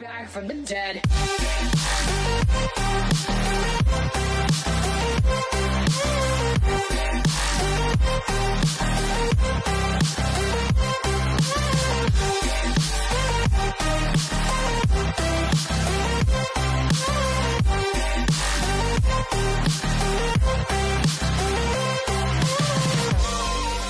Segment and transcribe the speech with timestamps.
[0.00, 1.02] back from the dead.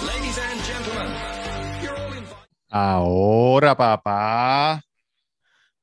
[0.03, 1.11] Ladies and gentlemen,
[1.83, 2.37] you're all invited.
[2.73, 4.90] Ahora, papá.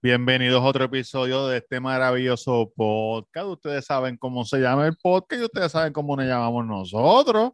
[0.08, 3.46] Bienvenidos a otro episodio de este maravilloso podcast.
[3.46, 7.52] Ustedes saben cómo se llama el podcast y ustedes saben cómo nos llamamos nosotros.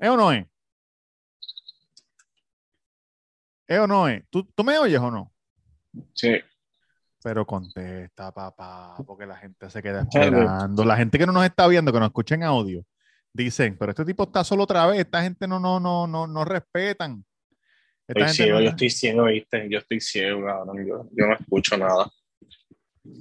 [0.00, 0.44] ¿Es o no es?
[3.68, 4.24] ¿Es o no es?
[4.30, 5.32] ¿Tú, tú me oyes o no?
[6.12, 6.40] Sí.
[7.22, 10.84] Pero contesta, papá, porque la gente se queda esperando.
[10.84, 12.84] La gente que no nos está viendo, que nos escucha en audio,
[13.32, 16.44] dicen, pero este tipo está solo otra vez, esta gente no, no, no, no, no
[16.44, 17.24] respetan.
[18.10, 19.68] Estoy gente ciego, no- yo estoy ciego, ¿viste?
[19.70, 20.86] Yo estoy ciego, cabrón.
[20.86, 22.10] Yo, yo no escucho nada.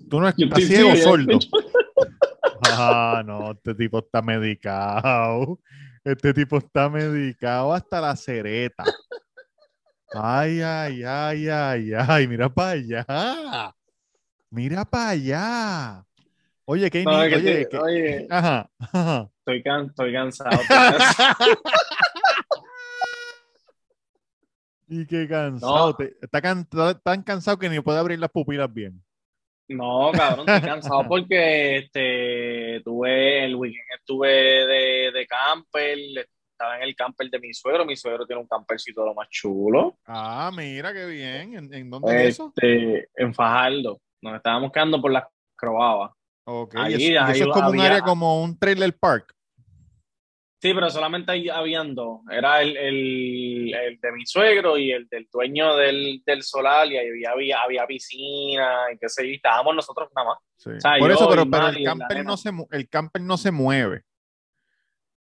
[0.10, 1.32] Tú no estás estoy ciego ciego, sordo.
[1.40, 1.50] escucho-
[2.62, 5.60] Ah, no, este tipo está medicado.
[6.04, 8.84] Este tipo está medicado hasta la cereta.
[10.12, 13.76] Ay, ay, ay, ay, ay, mira para allá.
[14.50, 16.04] Mira para allá.
[16.66, 19.30] Oye, qué No, que oye, te- qué- oye, ajá, ajá.
[19.40, 20.62] estoy, can- estoy cansado.
[24.90, 25.96] Y qué cansado.
[25.98, 26.06] No.
[26.22, 29.04] está can- está tan cansado que ni puede abrir las pupilas bien.
[29.68, 34.28] No, cabrón, estoy cansado porque este, tuve el weekend, estuve
[34.66, 35.98] de, de camper,
[36.52, 37.86] estaba en el camper de mi suegro.
[37.86, 40.00] Mi suegro tiene un campercito lo más chulo.
[40.08, 41.56] Ah, mira qué bien.
[41.56, 42.52] ¿En, en dónde es eso?
[42.56, 44.00] Este, en Fajardo.
[44.22, 46.12] Nos estábamos quedando por las croabas.
[46.46, 49.36] Ok, y eso, y eso ahí es como un área como un trailer park.
[50.62, 52.20] Sí, pero solamente ahí habían dos.
[52.30, 56.98] Era el, el, el de mi suegro y el del dueño del, del solar, y
[56.98, 60.38] ahí había, había, piscina y qué sé yo, y estábamos nosotros nada más.
[60.58, 60.72] Sí.
[60.80, 64.02] sea, Por yo eso, pero, el camper no se el camper no se mueve.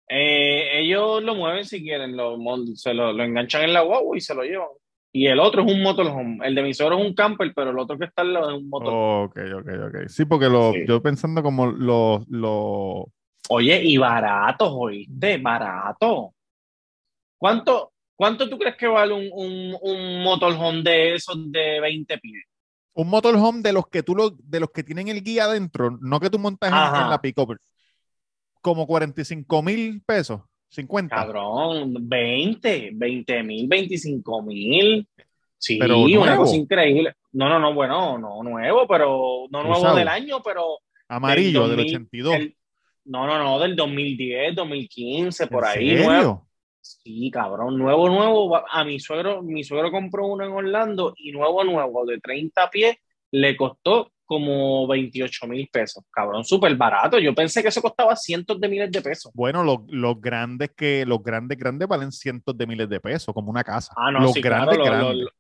[0.08, 2.38] Eh, ellos lo mueven si quieren, lo,
[2.76, 4.70] se lo, lo enganchan en la guagua y se lo llevan.
[5.12, 6.46] Y el otro es un motorhome.
[6.46, 8.58] El de mi suegro es un camper, pero el otro que está al lado es
[8.58, 9.26] un motorhome.
[9.26, 10.08] Ok, ok, ok.
[10.08, 10.86] Sí, porque lo, Sí.
[10.88, 13.06] yo pensando como los los
[13.50, 16.34] Oye, y baratos, oíste, barato.
[17.38, 22.44] ¿Cuánto, cuánto tú crees que vale un, un, un motorhome de esos de 20 pies?
[22.98, 26.18] un motorhome de los que tú lo, de los que tienen el guía adentro, no
[26.22, 27.58] que tú montas en, en la pick-up,
[28.62, 30.40] como 45 mil pesos,
[30.70, 31.14] 50.
[31.14, 35.06] Cabrón, 20, 20 mil, 25 mil.
[35.58, 36.44] Sí, Pero una nuevo.
[36.44, 37.16] cosa increíble.
[37.34, 39.98] No, no, no, bueno, no nuevo, pero no nuevo Usado.
[39.98, 40.80] del año, pero
[41.10, 42.36] Amarillo del, 2000, 82.
[42.36, 42.56] el-
[43.06, 45.96] no, no, no, del 2010, 2015, por ¿En ahí.
[45.96, 46.06] serio?
[46.06, 46.48] Nuevo.
[46.82, 48.56] Sí, cabrón, nuevo, nuevo.
[48.70, 52.98] A mi suegro, mi suegro compró uno en Orlando y nuevo, nuevo, de 30 pies,
[53.32, 56.04] le costó como 28 mil pesos.
[56.12, 57.20] Cabrón, súper barato.
[57.20, 59.32] Yo pensé que eso costaba cientos de miles de pesos.
[59.34, 63.50] Bueno, los, los grandes que los grandes grandes valen cientos de miles de pesos, como
[63.52, 63.94] una casa.
[63.96, 65.32] Ah, no, los sí, grandes claro, lo- grandes lo-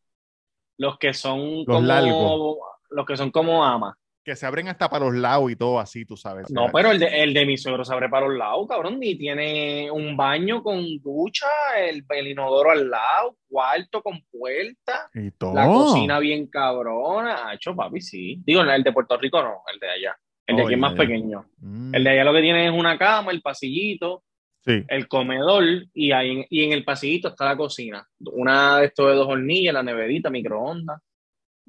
[0.77, 2.61] los que son Los como largos.
[2.91, 3.95] los que son como amas.
[4.25, 6.49] Que se abren hasta para los lados y todo así, tú sabes.
[6.51, 9.15] No, pero el de, el de mi suegro se abre para los lados, cabrón, y
[9.15, 11.45] tiene un baño con ducha,
[11.77, 15.53] el, el inodoro al lado, cuarto con puerta, y todo.
[15.53, 17.51] la cocina bien cabrona.
[17.51, 18.41] Hacho, papi, sí.
[18.43, 20.17] Digo, el de Puerto Rico no, el de allá.
[20.47, 21.45] El de Oh, aquí es más pequeño.
[21.59, 24.23] Mm, El de allá lo que tiene es una cama, el pasillito,
[24.65, 24.83] sí.
[24.87, 25.63] el comedor
[25.93, 28.07] y, ahí en, y en el pasillito está la cocina.
[28.31, 30.99] Una de estos de dos hornillas, la neverita, microondas.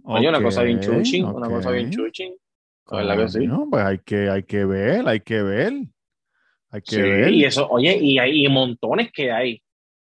[0.04, 2.38] Oye, una cosa bien Ok, chuchi, una cosa bien ok.
[2.90, 3.38] Verdad que sí.
[3.38, 5.72] Coño, pues hay que, hay que ver, hay que ver.
[6.70, 7.32] Hay que Sí, ver.
[7.32, 9.62] y eso, oye, y hay y montones que hay.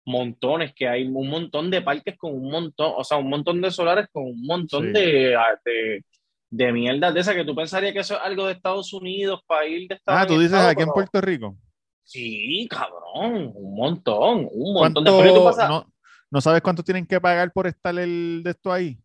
[0.08, 3.72] Montones que hay, un montón de parques con un montón, o sea, un montón de
[3.72, 4.92] solares con un montón Sí.
[4.94, 6.06] de, ah, de,
[6.52, 9.66] de mierda de esas que tú pensarías que eso es algo de Estados Unidos para
[9.66, 11.58] ir de estado ah, en tú dices estado, aquí en Puerto Rico.
[12.04, 15.34] Sí, cabrón, un montón, un montón ¿Cuánto, de.
[15.34, 15.92] Tú pasas- no,
[16.30, 19.00] no sabes cuánto tienen que pagar por estar el de esto ahí?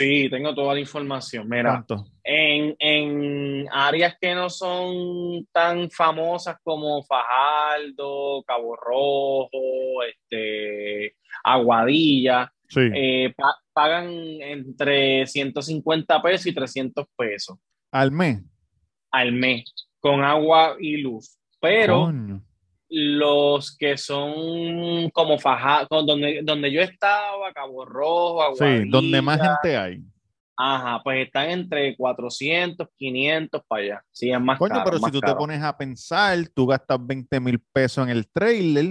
[0.00, 1.46] Sí, tengo toda la información.
[1.46, 1.84] Mira,
[2.24, 12.80] en, en áreas que no son tan famosas como Fajardo, Cabo Rojo, este, Aguadilla, Sí.
[12.94, 14.08] eh, pa- pagan
[14.40, 17.58] entre 150 pesos y 300 pesos
[17.90, 18.40] Al mes.
[19.10, 19.64] al mes
[19.98, 21.36] con agua y luz.
[21.60, 22.42] Pero Coño.
[22.90, 29.40] Los que son como Fajardo, donde, donde yo estaba, Cabo Rojo, Sí, Aguadilla, donde más
[29.40, 30.00] gente hay.
[30.56, 34.04] Ajá, pues están entre 400, 500 para allá.
[34.10, 36.98] Sí, es más Coño, caro, pero más si tú te pones a pensar, tú gastas
[37.00, 38.86] 20 mil pesos en el trailer,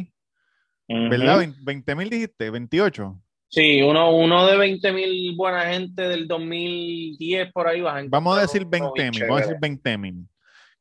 [0.87, 1.09] Ujú.
[1.09, 1.45] ¿verdad?
[1.61, 3.21] 20 mil dijiste, 28.
[3.49, 8.37] Sí, uno, uno de 20 mil buena gente del 2010 por ahí vas a Vamos
[8.37, 9.59] a decir uno 20 bien mil, vamos a decir chévere.
[9.61, 10.27] 20 mil.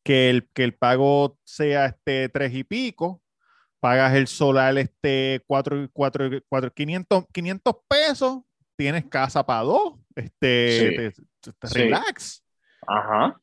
[0.08, 3.20] Que el, que el pago sea este tres y pico,
[3.78, 8.38] pagas el solar este cuatro, cuatro, cuatro, 500, 500 pesos,
[8.74, 10.96] tienes casa para dos, este, Sí.
[10.96, 11.78] te- te- Sí.
[11.80, 12.42] relax.
[12.86, 13.38] Ajá.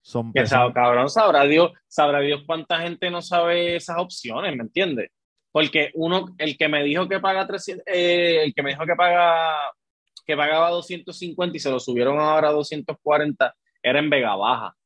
[0.00, 0.32] Son
[0.72, 5.10] cabrón, sabrá Dios, sabrá Dios cuánta gente no sabe esas opciones, ¿me entiendes?
[5.50, 8.94] Porque uno, el que me dijo que paga 300, eh, el que me dijo que
[8.94, 9.56] paga,
[10.24, 13.52] que pagaba 250 y se lo subieron ahora a 240,
[13.82, 14.76] era en Vega Baja.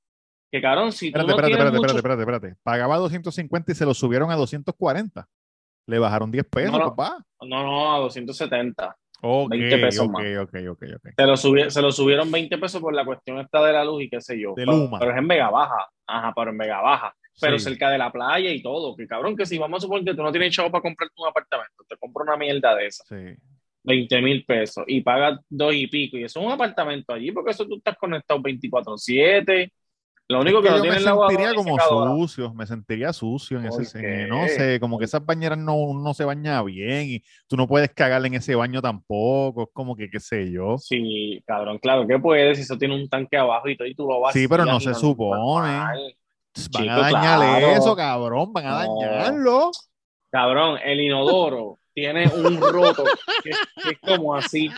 [0.55, 2.61] Que cabrón, si tú Espérate, no espérate, espérate, mucho- espérate, espérate, espérate.
[2.63, 5.27] Pagaba 250 y se lo subieron a 240.
[5.89, 6.95] Le bajaron 10 pesos, No, no.
[6.95, 7.25] papá.
[7.41, 8.97] No, no, a 270.
[9.21, 10.23] Ok, 20 pesos ok, más.
[10.43, 11.09] ok, ok, ok.
[11.17, 14.05] Se lo, subi- se lo subieron 20 pesos por la cuestión esta de la luz
[14.05, 14.51] y qué sé yo.
[14.51, 15.01] De pero, Luma.
[15.01, 15.89] pero es en Vega Baja.
[16.07, 17.13] Ajá, pero en Vega Baja.
[17.41, 17.65] Pero Sí.
[17.65, 18.95] cerca de la playa y todo.
[18.95, 21.27] Que cabrón, que si vamos a suponer que tú no tienes chavo para comprarte un
[21.27, 23.03] apartamento, te compro una mierda de esa.
[23.09, 23.35] Sí.
[23.83, 26.17] 20 mil pesos y pagas dos y pico.
[26.17, 29.73] Y eso es un apartamento allí porque eso tú estás conectado 24-7.
[30.27, 33.59] Lo único que, que no yo me es sentiría y como sucio, me sentiría sucio
[33.59, 34.27] en ¿Por ese qué?
[34.27, 37.91] no sé, como que esas bañeras no, no se baña bien y tú no puedes
[37.93, 40.79] cagarle en ese baño tampoco, es como que qué sé yo.
[40.79, 42.57] Sí, cabrón, claro que puedes.
[42.57, 44.81] Si eso tiene un tanque abajo y todo, y tú lo vas Sí, pero no
[44.81, 45.69] se supone.
[45.77, 45.99] Van
[46.55, 47.67] Chico, a dañar claro.
[47.73, 48.97] eso, cabrón, van a No.
[49.01, 49.71] dañarlo.
[50.31, 53.05] Cabrón, el inodoro tiene un roto
[53.43, 53.51] que,
[53.83, 54.71] que es como así,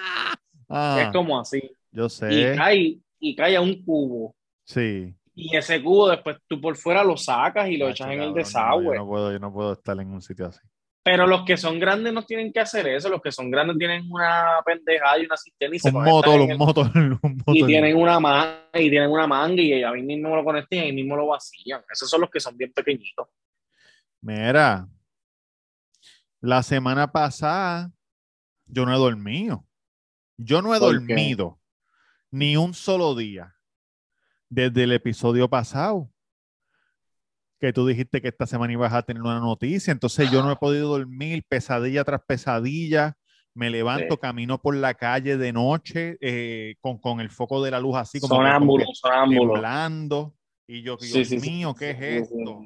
[0.69, 1.63] Ah, es como así.
[1.93, 2.55] yo Y sé.
[2.57, 4.35] cae, y cae a un cubo.
[4.65, 5.15] Sí.
[5.39, 8.35] Y ese cubo después tú por fuera lo sacas y lo echas en el no,
[8.35, 8.97] desagüe.
[8.97, 10.61] yo no puedo, yo no puedo estar en un sitio así.
[11.05, 13.11] Pero los que son grandes no tienen que hacer eso.
[13.11, 16.89] Los que son grandes tienen una pendejada y una cisterna y se Un el- motor.
[17.49, 20.93] y tienen una manga y tienen una manga y ahí mismo lo conectan y ahí
[20.93, 21.83] mismo lo vacían.
[21.93, 23.29] Esos son los que son bien pequeñitos.
[24.23, 24.89] Mira,
[26.41, 27.93] la semana pasada
[28.65, 29.67] yo no he dormido.
[30.39, 31.61] Yo no he dormido
[32.31, 33.56] ni un solo día
[34.49, 36.11] desde el episodio pasado.
[37.59, 39.91] Que tú dijiste que esta semana ibas a tener una noticia.
[39.91, 43.15] Entonces yo no he podido dormir, pesadilla tras pesadilla.
[43.55, 44.21] Me levanto, Sí.
[44.21, 48.21] camino por la calle de noche eh, con, con el foco de la luz así
[48.21, 49.53] como, que- como Sonámbulo, sonámbulo.
[49.55, 50.35] temblando.
[50.69, 52.61] Y yo, Dios Sí, sí, mío, ¿qué es esto?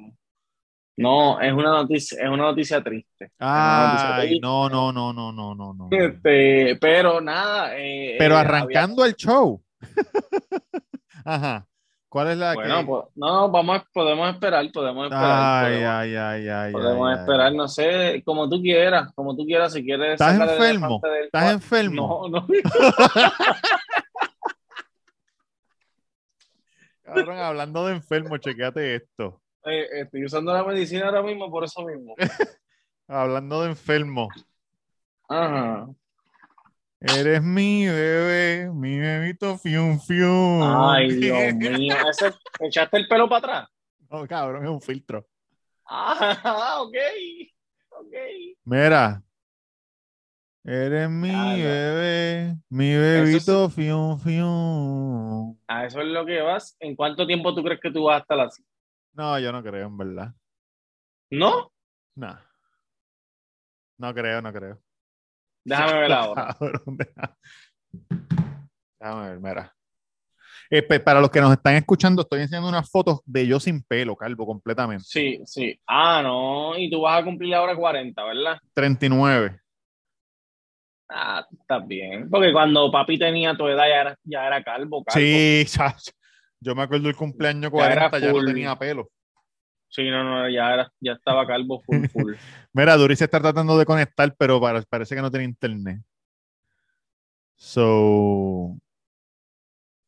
[0.97, 3.31] No, es una noticia, es una noticia triste.
[3.39, 4.41] Noticia Ay, triste.
[4.41, 5.87] no, no, no, no, no, no, no.
[5.89, 7.71] Este, pero nada.
[7.77, 9.63] eh, Pero eh, arrancando el show.
[11.25, 11.67] Ajá.
[12.11, 12.85] ¿Cuál es la bueno, que?
[12.87, 15.63] pues, no, vamos, podemos esperar, podemos esperar.
[15.63, 17.19] Ay, podemos ay, ay, ay, podemos ay, ay.
[17.21, 20.15] esperar, no sé, como tú quieras, como tú quieras, si quieres.
[20.15, 20.99] ¿Estás enfermo?
[21.01, 22.27] del ¿Estás enfermo?
[22.29, 22.47] No, no.
[27.01, 29.39] Cabrón, hablando de enfermo, chequéate esto.
[29.63, 32.15] Eh, estoy usando la medicina ahora mismo por eso mismo.
[33.07, 34.27] Hablando de enfermo.
[35.29, 35.87] Ajá.
[37.03, 40.61] Eres mi bebé, mi bebito fium fium.
[40.61, 41.95] Ay, Dios mío.
[42.07, 43.69] Ese, ¿Echaste el pelo para atrás?
[44.09, 45.27] No, cabrón, es un filtro.
[45.85, 46.95] Ah, ok.
[47.89, 48.13] Ok.
[48.65, 49.23] Mira.
[50.63, 51.57] Eres mi Claro.
[51.57, 55.57] bebé, mi bebito fium fium.
[55.67, 56.77] A eso es lo que vas.
[56.79, 58.63] ¿En cuánto tiempo tú crees que tú vas a estar así?
[59.13, 60.35] No, yo no creo, en verdad.
[61.31, 61.71] ¿No?
[62.13, 62.37] No.
[63.97, 64.79] No creo, no creo.
[65.63, 66.57] Déjame ver ahora.
[68.99, 69.75] Déjame ver, mira.
[70.69, 74.15] Eh, para los que nos están escuchando, estoy enseñando unas fotos de yo sin pelo,
[74.15, 75.03] calvo, completamente.
[75.05, 75.77] Sí, sí.
[75.85, 76.77] Ah, no.
[76.77, 78.57] Y tú vas a cumplir ahora 40, ¿verdad?
[78.73, 79.59] 39.
[81.09, 82.29] Ah, estás bien.
[82.29, 85.19] Porque cuando papi tenía tu edad ya era, ya era calvo, calvo.
[85.19, 86.11] Sí, chacho.
[86.61, 88.45] Yo me acuerdo el cumpleaños Ya era 40, ya no full.
[88.45, 89.09] tenía pelo.
[89.93, 92.33] Sí, no, no, ya era, ya estaba calvo full, full.
[92.73, 96.01] Mira, Duri se está tratando de conectar, pero para- parece que no tiene internet.
[97.57, 98.77] So.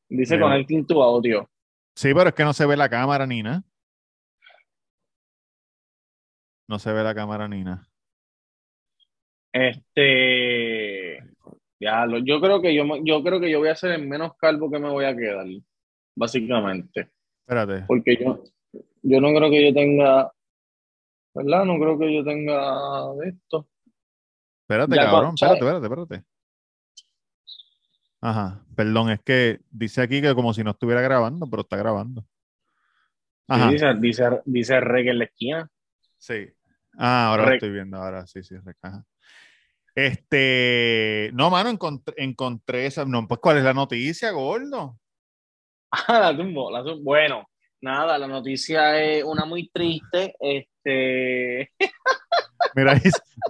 [0.10, 0.48] Dice Mira.
[0.48, 1.50] connecting tu audio.
[1.96, 3.62] Sí, pero es que no se ve la cámara ni nada.
[6.68, 7.88] No se ve la cámara ni nada.
[9.52, 11.20] Este,
[11.80, 14.36] ya, lo- yo creo que yo, yo creo que yo voy a ser el menos
[14.38, 15.46] calvo que me voy a quedar,
[16.16, 17.12] básicamente,
[17.42, 17.84] Espérate.
[17.86, 18.44] porque yo,
[19.04, 20.32] yo no creo que yo tenga,
[21.34, 21.66] ¿verdad?
[21.66, 23.68] No creo que yo tenga de esto.
[24.62, 25.36] Espérate, Ya, cabrón.
[25.36, 26.24] Espérate, espérate, espérate.
[28.22, 28.66] Ajá.
[28.76, 32.22] Perdón, es que dice aquí que como si no estuviera grabando, pero está grabando.
[32.22, 32.28] Sí,
[33.50, 33.70] Ajá.
[33.70, 35.70] dice, dice, dice reggae en la esquina.
[36.18, 36.48] Sí.
[36.98, 39.04] Ah, ahora lo estoy viendo, ahora sí, sí, recaja.
[39.96, 44.98] Este, no, mano, encontré, encontré esa, no, pues, ¿cuál es la noticia, gordo?
[46.08, 47.04] Ah, la tumbo, la tumbo.
[47.04, 47.46] Bueno,
[47.84, 50.36] nada, la noticia es una muy triste.
[50.40, 51.72] Este,
[52.76, 53.00] Mira,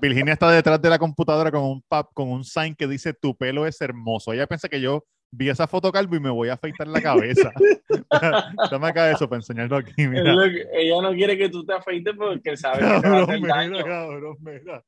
[0.02, 3.36] Virginia está detrás de la computadora con un pap, con un sign que dice tu
[3.38, 4.34] pelo es hermoso.
[4.34, 7.52] Ella piensa que yo vi esa foto calvo y me voy a afeitar la cabeza.
[8.72, 9.94] Dame acá eso para enseñarlo aquí.
[10.08, 10.34] Mira.
[10.50, 13.40] que- ella no quiere que tú te afeites porque sabe que te va a hacer
[13.42, 13.84] mira, daño.
[13.86, 14.84] cabrón, mira.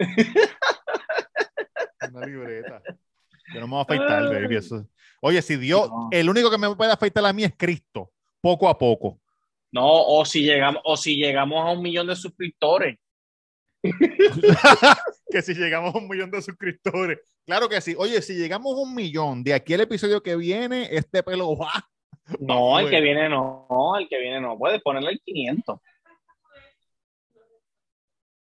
[2.12, 2.82] Una libreta.
[3.54, 4.56] Yo no me voy a afeitar, baby.
[4.56, 4.86] Eso.
[5.20, 6.08] Oye, si Dios, No.
[6.12, 8.10] el único que me puede afeitar a mí es Cristo,
[8.40, 9.20] poco a poco.
[9.72, 12.98] No, o si llegamos, o si llegamos a un millón de suscriptores.
[15.30, 17.18] que si llegamos a un millón de suscriptores.
[17.46, 17.94] Claro que sí.
[17.96, 21.72] Oye, si llegamos a un millón, de aquí el episodio que viene, este pelo va.
[22.38, 24.56] No, el que viene no, no, el que viene no.
[24.58, 25.80] Puedes ponerle el 500.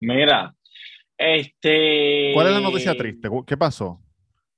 [0.01, 0.55] Mira,
[1.17, 2.31] este.
[2.33, 3.29] ¿Cuál es la noticia triste?
[3.45, 4.01] ¿Qué pasó?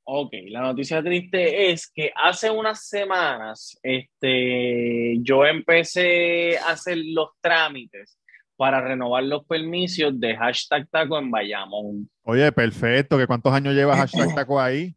[0.10, 7.32] Ok, la noticia triste es que hace unas semanas este, yo empecé a hacer los
[7.42, 8.18] trámites
[8.56, 12.10] para renovar los permisos de hashtag taco en Bayamón.
[12.24, 13.18] Oye, perfecto.
[13.18, 14.96] ¿Que ¿Cuántos años llevas hashtag taco ahí?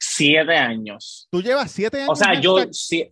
[0.00, 1.28] Siete años.
[1.30, 2.10] Tú llevas siete años.
[2.10, 3.08] O sea, yo, sí,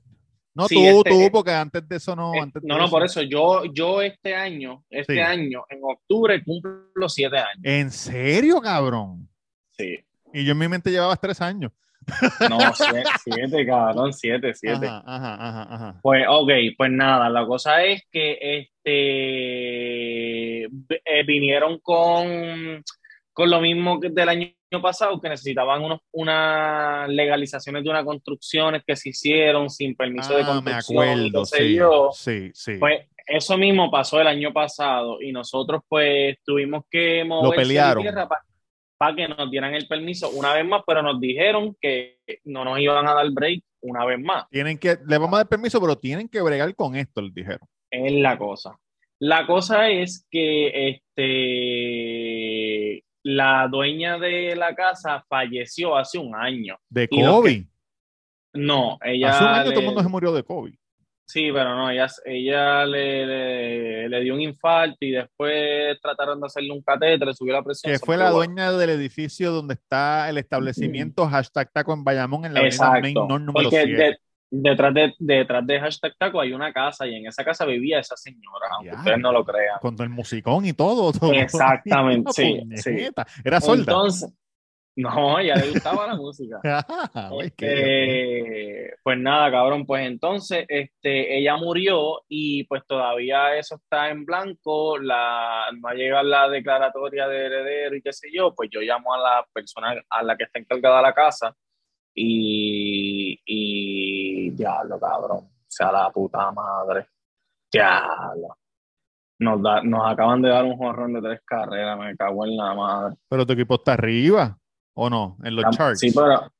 [0.54, 2.34] No, sí, tú, este- tú, porque antes de eso no.
[2.34, 5.20] eh, antes no, no, por eso yo, yo este año, este Sí.
[5.20, 7.60] año, en octubre cumplo los siete años.
[7.62, 9.28] ¿En serio, cabrón?
[9.72, 9.98] Sí.
[10.38, 11.72] Y yo en mi mente llevabas tres años.
[12.48, 14.86] No, siete, siete, cabrón, siete, siete.
[14.86, 16.00] Ajá, ajá, ajá.
[16.02, 22.84] Pues, ok, pues nada, la cosa es que este eh, vinieron con,
[23.32, 24.50] con lo mismo que del año
[24.82, 30.42] pasado, que necesitaban unos, unas legalizaciones de unas construcciones que se hicieron sin permiso de
[30.42, 31.04] Ah, me construcción.
[31.04, 32.10] y acuerdo, sí, yo.
[32.12, 32.76] sí, sí.
[32.78, 38.02] Pues eso mismo pasó el año pasado y nosotros pues tuvimos que mover pelearon.
[38.02, 38.42] tierra para
[39.14, 43.06] que nos dieran el permiso una vez más, pero nos dijeron que no nos iban
[43.06, 44.48] a dar break una vez más.
[44.50, 47.68] Tienen que, le vamos a dar permiso, pero tienen que bregar con esto, les dijeron.
[47.90, 48.78] Es la cosa.
[49.18, 50.88] La cosa es que
[51.96, 56.76] este, la dueña de la casa falleció hace un año.
[56.88, 57.64] De COVID.
[58.54, 59.30] No, ella.
[59.30, 60.74] Hace un año le- todo el mundo se murió de COVID.
[61.28, 66.46] Sí, pero no, ella, ella le, le- le dio un infarto y después trataron de
[66.46, 67.92] hacerle un catéter, le subió la presión.
[67.92, 72.54] Que fue la dueña del edificio donde está el establecimiento hashtag taco en Bayamón en
[72.54, 73.00] la Exacto.
[73.00, 73.96] Main North número Porque 7.
[74.02, 74.18] de-
[74.48, 78.16] detrás, de, detrás de hashtag taco hay una casa y en esa casa vivía esa
[78.16, 78.98] señora, aunque Ya.
[78.98, 79.78] ustedes no lo crean.
[79.80, 81.10] Con todo el musicón y todo.
[81.12, 81.32] todo.
[81.34, 83.26] Exactamente, sí, Puñeta.
[83.44, 83.82] Era solda.
[83.92, 84.32] Entonces,
[84.96, 86.58] no, ya le gustaba la música.
[87.56, 87.66] Qué-
[88.86, 94.24] Este, pues nada, cabrón, pues entonces este, ella murió y pues todavía eso está en
[94.24, 98.80] blanco, la, no ha llegado la declaratoria de heredero y qué sé yo, pues yo
[98.80, 101.54] llamo a la persona a la que está encargada la casa
[102.14, 107.06] y, y diablo, cabrón, sea la puta madre,
[107.70, 108.56] diablo.
[109.38, 112.74] Nos, da, nos acaban de dar un jorrón de tres carreras, me cago en la
[112.74, 113.16] madre.
[113.28, 114.56] Pero tu equipo está arriba,
[114.96, 115.36] ¿o no?
[115.44, 116.00] En los Ah, charts.
[116.00, 116.50] Sí, pero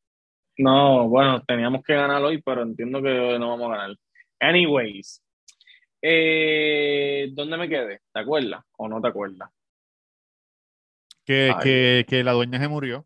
[0.59, 3.97] no, bueno, teníamos que ganar hoy, pero entiendo que no vamos a ganar.
[4.41, 5.23] Anyways,
[6.03, 8.01] eh, ¿dónde me quedé?
[8.13, 9.51] ¿Te acuerdas o no te acuerdas?
[11.25, 13.05] que, que, que la dueña se murió.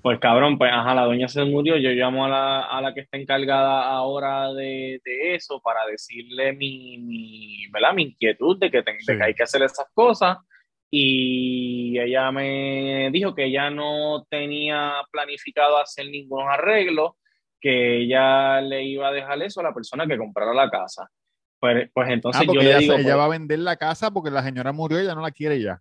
[0.00, 1.76] Pues cabrón, pues ajá, la doña se murió.
[1.76, 6.54] Yo llamo a la, a la que está encargada ahora de, de eso para decirle
[6.54, 7.92] mi, mi, ¿verdad?
[7.92, 9.16] mi inquietud de que, de Sí.
[9.18, 10.38] que hay que hacer esas cosas.
[10.96, 17.16] Y ella me dijo que ella no tenía planificado hacer ningún arreglo,
[17.60, 21.10] que ella le iba a dejar eso a la persona que comprara la casa.
[21.58, 23.58] Pues, pues entonces Ah, yo porque le ella, digo, se- ella pues, va a vender
[23.58, 25.80] la casa porque la señora murió y ella no la quiere ya.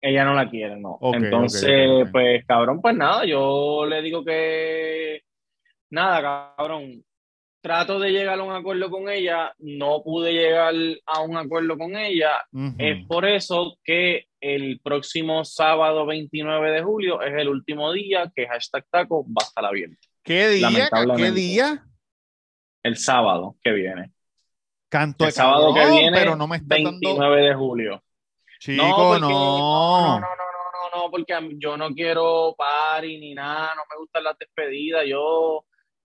[0.00, 0.98] ella no la quiere, no.
[1.12, 5.22] Entonces, pues cabrón, pues nada, yo le digo que
[5.90, 7.02] nada, cabrón.
[7.62, 10.74] Trato de llegar a un acuerdo con ella, no pude llegar
[11.06, 12.44] a un acuerdo con ella.
[12.52, 12.74] Ujú.
[12.76, 18.48] Es por eso que el próximo sábado 29 de julio es el último día que
[18.48, 19.96] hashtag taco va a estar abierto.
[20.24, 20.90] ¿Qué día?
[21.16, 21.84] ¿Qué día?
[22.82, 24.10] El sábado que viene.
[24.88, 26.90] Canto El de sábado que cabrón, viene, pero no me está dando...
[26.90, 28.02] 29 de julio.
[28.58, 29.28] Chico, porque- no.
[29.28, 33.96] no, no, no, no, no, no, porque yo no quiero party ni nada, no me
[33.98, 35.64] gustan las despedidas, yo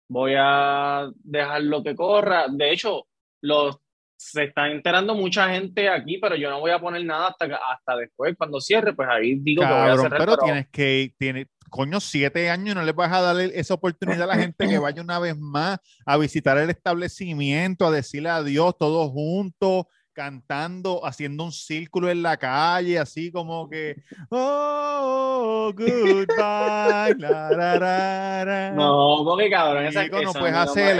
[0.10, 2.46] voy a dejar lo que corra.
[2.50, 3.08] De hecho,
[3.42, 3.78] los
[4.20, 7.96] se está enterando mucha gente aquí, pero yo no voy a poner nada hasta, hasta
[7.98, 10.20] después, cuando cierre, pues ahí digo que voy a Cabrón, cerrar.
[10.20, 13.76] pero pero- tienes que ir, tiene, coño, siete años no le vas a darle esa
[13.76, 18.30] oportunidad a la gente que vaya una vez más a visitar el establecimiento, a decirle
[18.30, 19.86] adiós todos juntos.
[20.18, 26.26] Cantando, haciendo un círculo en la calle, así como que, oh, goodbye.
[26.36, 28.72] la, la, la, la".
[28.72, 31.00] No, porque cabrón, esa Chico, no puedes no hacer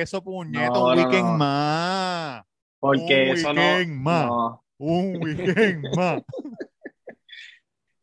[0.00, 1.36] eso, puñeta, No, un no, weekend no.
[1.36, 2.42] más.
[2.80, 4.26] Porque un eso no, weekend más.
[4.28, 4.64] no.
[4.78, 6.22] Un weekend más.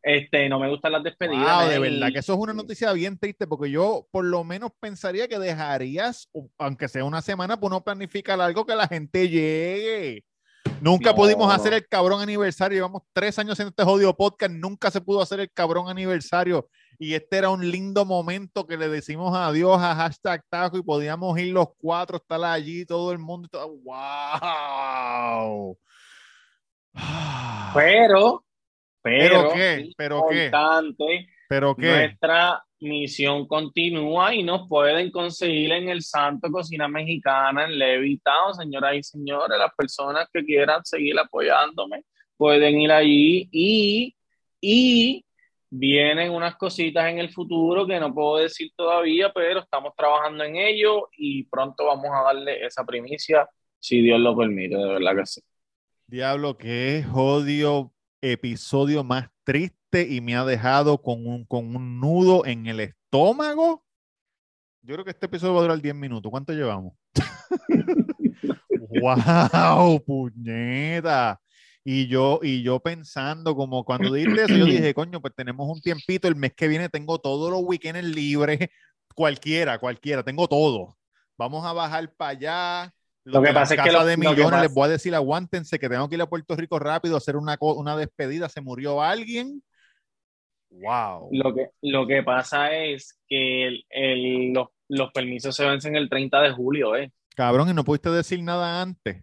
[0.00, 1.60] Este, no me gustan las despedidas.
[1.60, 4.70] Wow, de verdad que eso es una noticia bien triste porque yo por lo menos
[4.78, 10.24] pensaría que dejarías, aunque sea una semana, pues uno planificar algo que la gente llegue.
[10.82, 11.52] Nunca No, pudimos no.
[11.52, 12.74] hacer el cabrón aniversario.
[12.76, 14.52] Llevamos tres años haciendo este jodido podcast.
[14.52, 16.68] Nunca se pudo hacer el cabrón aniversario.
[16.98, 21.38] Y este era un lindo momento que le decimos adiós a hashtag taco y podíamos
[21.38, 23.48] ir los cuatro, estar allí, todo el mundo.
[23.48, 23.68] todo.
[23.84, 25.78] ¡Wow!
[27.74, 28.44] Pero,
[29.02, 29.92] pero, ¿Pero qué?
[29.96, 30.50] ¿Pero qué?
[31.48, 31.86] ¿Pero qué?
[31.86, 38.96] nuestra misión continúa y nos pueden conseguir en el Santo Cocina Mexicana en Levitown, señoras
[38.96, 42.04] y señores, las personas que quieran seguir apoyándome
[42.36, 44.14] pueden ir allí y,
[44.60, 45.24] y
[45.70, 50.56] vienen unas cositas en el futuro que no puedo decir todavía, pero estamos trabajando en
[50.56, 53.48] ello y pronto vamos a darle esa primicia
[53.78, 55.40] si Dios lo permite, de verdad que sí.
[56.06, 62.46] Diablo, qué jodido episodio más triste y me ha dejado con un, con un nudo
[62.46, 63.84] en el estómago.
[64.82, 66.30] Yo creo que este episodio va a durar 10 minutos.
[66.30, 66.94] ¿Cuánto llevamos?
[69.00, 70.02] ¡Wow!
[70.04, 71.40] ¡Puñeta!
[71.84, 75.80] Y yo, y yo pensando, como cuando dijiste eso, yo dije, coño, pues tenemos un
[75.80, 76.28] tiempito.
[76.28, 78.68] El mes que viene tengo todos los weekends libres.
[79.14, 80.96] Cualquiera, cualquiera, tengo todo.
[81.36, 82.94] Vamos a bajar para allá.
[83.24, 85.78] Lo Los que pasa es que casa lo- de millones, les voy a decir, aguántense,
[85.78, 88.48] que tengo que ir a Puerto Rico rápido a hacer una, una despedida.
[88.48, 89.62] Se murió alguien.
[90.70, 91.28] Wow.
[91.32, 96.08] Lo que, lo que pasa es que el- el- los, los permisos se vencen el
[96.08, 97.12] 30 de julio, ¿eh?
[97.36, 99.22] Cabrón, y no pudiste decir nada antes.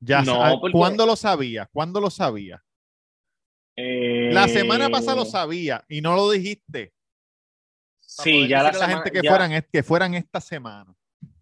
[0.00, 1.68] Ya, No, porque- ¿Cuándo lo sabías?
[1.72, 2.60] ¿Cuándo lo sabías?
[3.76, 6.92] Eh, La semana pasada lo sabía y no lo dijiste.
[8.16, 10.92] Para Sí, ya la, la semana, gente que ya, fueran, que fueran esta semana.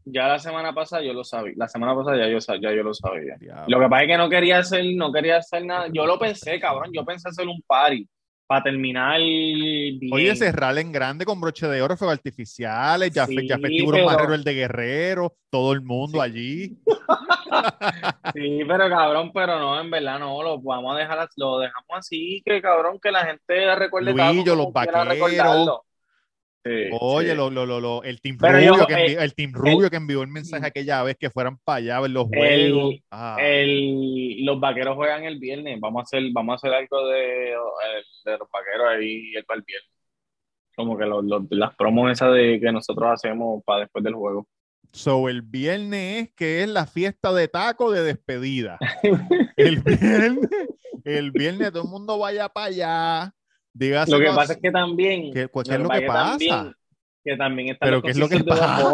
[0.06, 1.52] Ya la semana pasada yo lo sabía.
[1.56, 3.36] La semana pasada ya yo, ya yo lo sabía.
[3.38, 3.64] Diablo.
[3.68, 5.86] Lo que pasa es que no quería hacer, no quería hacer nada.
[5.92, 6.90] Yo lo pensé, cabrón.
[6.94, 8.08] Yo pensé hacer un party
[8.46, 9.98] para terminar bien.
[10.12, 14.34] Oye, cerrar en grande con broche de oro, fuegos artificiales, ya, Sí, Tiburón pero- Marrero,
[14.34, 16.24] el de Guerrero, todo el mundo Sí.
[16.24, 16.76] allí.
[18.34, 22.42] Sí, pero cabrón, pero no, en verdad no, lo vamos a dejar, lo dejamos así,
[22.44, 25.80] que cabrón, que la gente recuerde Luillo, los vaqueros.
[26.66, 27.36] Sí, Oye, sí.
[27.36, 29.96] lo, lo, lo, el Team Pero Rubio, yo, que eh, envió, el Team Rubio que
[29.96, 32.94] envió el mensaje aquella vez que fueran para allá a ver los El- juegos.
[33.10, 33.36] Ah.
[33.40, 35.78] El- los vaqueros juegan el viernes.
[35.80, 37.20] Vamos a hacer, vamos a hacer algo de,
[38.24, 39.90] de los vaqueros ahí el, para el viernes.
[40.74, 44.46] Como que los- los- las promos esas de que nosotros hacemos para después del juego.
[44.92, 48.78] So, el viernes es que es la fiesta de taco de despedida.
[49.56, 50.48] El viernes,
[51.04, 53.34] el viernes todo el mundo vaya para allá.
[53.78, 55.32] Dígaselo Lo que pasa es que también.
[55.32, 56.28] ¿Qué- qué es lo que pasa pasa?
[56.38, 56.74] también-
[57.24, 58.92] que también están ¿Pero qué es lo que pasa?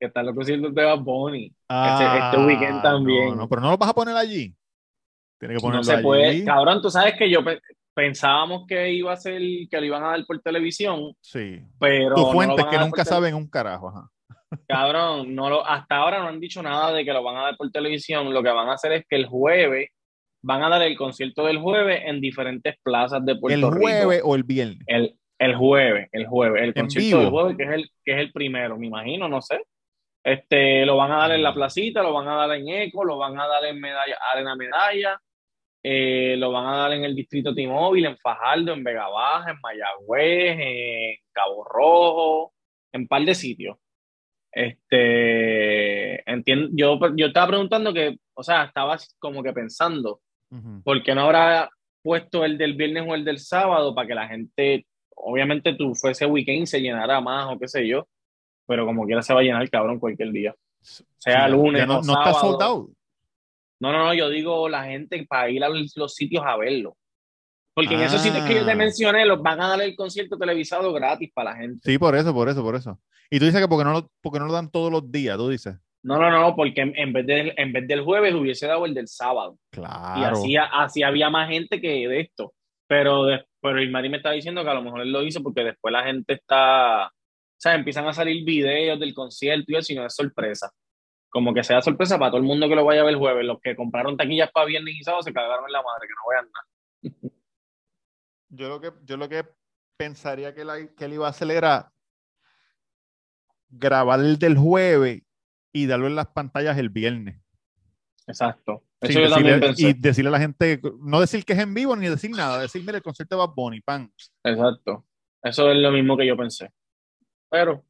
[0.00, 1.52] Que están los conciertos de Bad Bunny.
[1.68, 3.30] Ah, este weekend también.
[3.30, 4.54] No, no, pero no lo vas a poner allí.
[5.40, 6.02] Tiene que No ponerlo se allí.
[6.02, 6.44] puede.
[6.44, 7.60] Cabrón, tú sabes que yo pe-
[7.94, 11.60] pensábamos que iba a ser, que lo iban a dar por televisión, Sí.
[11.80, 12.14] pero.
[12.14, 13.88] Tu no fuente que nunca saben un carajo.
[13.88, 14.08] Ajá.
[14.68, 17.56] Cabrón, no lo, hasta ahora no han dicho nada de que lo van a dar
[17.56, 18.32] por televisión.
[18.32, 19.88] Lo que van a hacer es que el jueves
[20.42, 23.82] van a dar el concierto del jueves en diferentes plazas de Puerto El Rico.
[23.82, 24.84] jueves o el viernes.
[24.86, 28.32] El, el jueves, el jueves, el concierto del jueves, que es el, que es el
[28.32, 29.60] primero, me imagino, no sé.
[30.24, 33.16] Este, lo van a dar en la placita, lo van a dar en Eco, lo
[33.16, 35.20] van a dar en Medalla, Arena Medalla,
[35.82, 39.60] eh, lo van a dar en el distrito T-Mobile, en Fajardo, en Vega Baja, en
[39.62, 42.52] Mayagüez, en Cabo Rojo,
[42.92, 43.76] en un par de sitios.
[44.52, 50.20] Este, entiendo, yo, yo estaba preguntando que, o sea, estaba como que pensando,
[50.84, 51.68] ¿por qué no habrá
[52.02, 56.26] puesto el del viernes o el del sábado para que la gente, obviamente tú fuese
[56.26, 58.08] weekend se llenara más o qué sé yo,
[58.66, 60.54] pero como quiera se va a llenar cabrón cualquier día.
[60.80, 62.40] Sea Sí, lunes no, o no está sábado.
[62.40, 62.90] sold out.
[63.80, 66.96] No, no, no, yo digo la gente para ir a los los sitios a verlo.
[67.74, 68.76] Porque en esos sitios que yo te Ah.
[68.76, 71.80] mencioné, los van a dar el concierto televisado gratis para la gente.
[71.84, 72.98] Sí, por eso, por eso, por eso.
[73.30, 75.48] Y tú dices que porque no lo, porque no lo dan todos los días, tú
[75.48, 75.76] dices.
[76.08, 79.08] No, no, no, porque en, vez, del, en vez del jueves hubiese dado el del
[79.08, 79.58] sábado.
[79.72, 80.36] Y Claro.
[80.38, 82.54] así, así había más gente que de esto.
[82.86, 85.92] Pero, de- pero me está diciendo que a lo mejor él lo hizo porque después
[85.92, 87.10] la gente está, o
[87.58, 90.70] sea, empiezan a salir videos del concierto y eso, y no es sorpresa.
[91.28, 93.44] Como que sea sorpresa para todo el mundo que lo vaya a ver el jueves.
[93.44, 96.30] Los que compraron taquillas para viernes y sábado se cagaron en la madre, que no
[96.30, 97.34] vean nada.
[98.48, 99.44] Yo lo que, yo lo que
[99.98, 101.92] pensaría que, la- que él iba a hacer era
[103.68, 105.22] grabar el del jueves
[105.82, 107.40] y darlo en las pantallas el viernes.
[108.26, 108.84] Exacto.
[109.00, 109.88] Eso yo también decirle- pensé.
[109.88, 112.82] y decirle a la gente, no decir que es en vivo ni decir nada, decir,
[112.82, 114.12] mira, el concierto de Bad Bunny, pan.
[114.44, 115.06] Exacto.
[115.42, 116.70] Eso es lo mismo que yo pensé.
[117.48, 117.84] Pero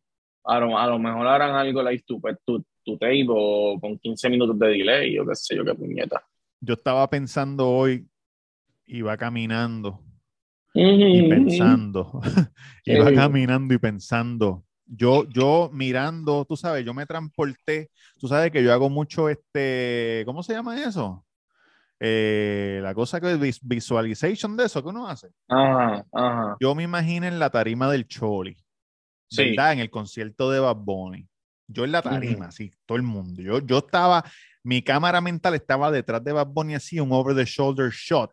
[0.44, 2.98] a lo, a lo mejor harán algo like tu, tu, tu
[3.30, 6.22] o con 15 minutos de delay o qué sé yo, qué puñeta.
[6.60, 8.08] Yo estaba pensando hoy,
[8.86, 10.02] iba caminando
[10.74, 12.20] y pensando,
[12.84, 14.64] iba caminando y pensando.
[14.90, 20.22] Yo, yo mirando, tú sabes, yo me transporté, tú sabes que yo hago mucho este,
[20.24, 21.24] ¿cómo se llama eso?
[22.00, 25.28] Eh, la cosa que vis- visualization de eso que uno hace.
[25.48, 26.56] Ajá, ajá.
[26.60, 28.56] Yo me imagino en la tarima del Choli,
[29.28, 29.50] Sí.
[29.50, 29.74] ¿verdad?
[29.74, 31.28] En el concierto de Bad Bunny.
[31.66, 33.42] Yo en la tarima, sí, todo el mundo.
[33.42, 34.24] Yo, yo estaba,
[34.62, 38.30] mi cámara mental estaba detrás de Bad Bunny así, un over the shoulder shot,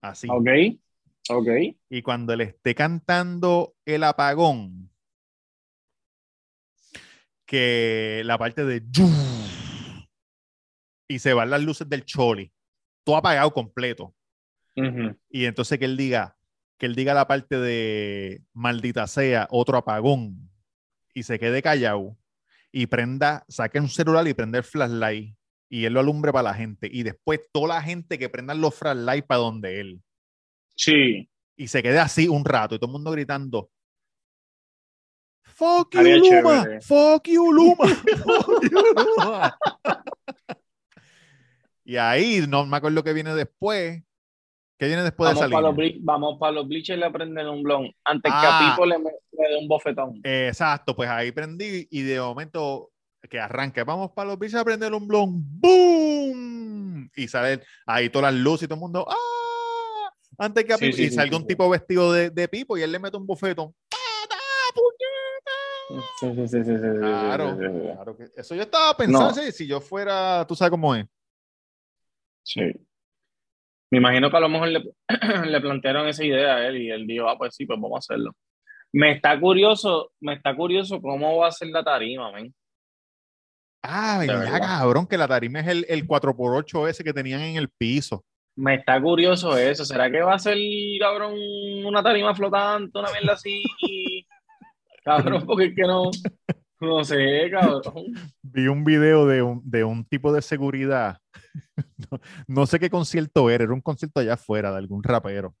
[0.00, 0.28] así.
[0.30, 0.48] Ok,
[1.30, 1.48] ok.
[1.90, 4.87] Y cuando él esté cantando el apagón,
[7.48, 8.82] que la parte de
[11.08, 12.52] y se van las luces del Choli,
[13.02, 14.14] todo apagado completo.
[15.30, 16.36] Y entonces que él diga,
[16.76, 20.50] que él diga la parte de maldita sea, otro apagón,
[21.14, 22.16] y se quede callado,
[22.70, 25.34] y prenda, saque un celular y prenda el flashlight,
[25.70, 28.74] y él lo alumbre para la gente, y después toda la gente que prendan los
[28.74, 30.02] flashlights para donde él,
[30.76, 31.28] Sí.
[31.56, 33.70] y se quede así un rato, y todo el mundo gritando.
[35.58, 36.22] Fuck you, Luma.
[36.62, 36.80] chévere.
[36.82, 37.86] Fuck you, Luma.
[38.24, 39.58] Fuck you, Luma.
[41.84, 44.02] y ahí no me acuerdo qué viene después.
[44.78, 45.92] ¿Qué viene después Vamos de esa para, los línea?
[45.96, 47.90] bli- vamos para los bleachers y le prenden un blon.
[48.04, 48.68] Antes que Ah.
[48.68, 50.20] a Pipo le, le dé un bofetón.
[50.22, 52.90] Exacto, pues ahí prendí y de momento
[53.28, 57.10] que arranque, vamos para los bichos a prender un blon, ¡boom!
[57.16, 60.12] Y sale ahí todas las luces y todo el mundo, ¡ah!
[60.38, 61.48] Antes que a Sí, Pipo, sí, y sí, salga sí, un sí.
[61.48, 63.74] tipo vestido de, de Pipo y él le mete un bofetón.
[63.90, 64.36] ¡Pata,
[64.72, 65.07] puñeta!
[65.88, 69.52] Sí, sí, sí, sí, sí, sí, Claro, claro que eso yo estaba pensando, No.
[69.52, 71.06] si yo fuera, tú sabes cómo es.
[72.42, 72.60] Sí.
[73.90, 74.82] Me imagino que a lo mejor le,
[75.46, 77.98] le plantearon esa idea a él y él dijo, ah, pues sí, pues vamos a
[77.98, 78.32] hacerlo.
[78.92, 82.54] Me está curioso, me está curioso cómo va a ser la tarima, men.
[83.82, 87.68] Ah, ya cabrón, que la tarima es el, el 4x8 ese que tenían en el
[87.70, 88.24] piso.
[88.56, 89.84] Me está curioso eso.
[89.84, 90.58] ¿Será que va a ser,
[90.98, 91.34] cabrón,
[91.86, 93.62] una tarima flotante, una mierda así?
[95.08, 96.10] Cabrón, porque es que no,
[96.80, 98.04] no sé, cabrón.
[98.42, 101.18] Vi un video de un, de un tipo de seguridad.
[102.10, 105.54] No, no sé qué concierto era, era un concierto allá afuera de algún rapero.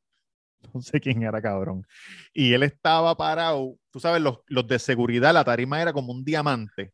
[0.74, 1.84] No sé quién era, cabrón.
[2.32, 6.24] Y él estaba parado, tú sabes, los, los de seguridad, la tarima era como un
[6.24, 6.92] diamante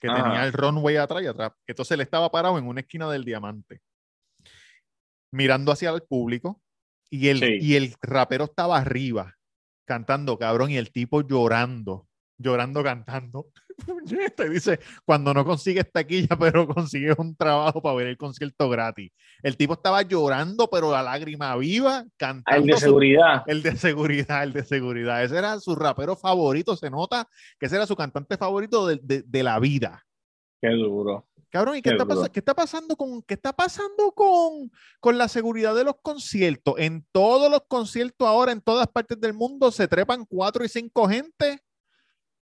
[0.00, 0.22] que Ajá.
[0.22, 1.52] tenía el runway atrás y atrás.
[1.66, 3.80] Entonces él estaba parado en una esquina del diamante,
[5.32, 6.60] mirando hacia el público
[7.10, 7.58] y el, Sí.
[7.60, 9.36] y el rapero estaba arriba,
[9.94, 12.06] cantando, cabrón, y el tipo llorando,
[12.38, 13.46] llorando, cantando.
[13.84, 18.68] Puñeta, y dice, cuando no consigues taquilla, pero consigues un trabajo para ver el concierto
[18.68, 19.10] gratis.
[19.42, 22.44] El tipo estaba llorando, pero la lágrima viva, cantando.
[22.46, 23.42] Ah, El de su- seguridad.
[23.48, 25.24] el de seguridad, el de seguridad.
[25.24, 27.26] Ese era su rapero favorito, se nota
[27.58, 30.04] que ese era su cantante favorito de, de- de la vida.
[30.62, 31.26] Qué duro.
[31.50, 35.26] Cabrón, ¿y qué, está, pasa- qué está pasando con qué está pasando con, con la
[35.28, 36.74] seguridad de los conciertos?
[36.78, 41.08] En todos los conciertos ahora, en todas partes del mundo, se trepan cuatro y cinco
[41.08, 41.58] gente.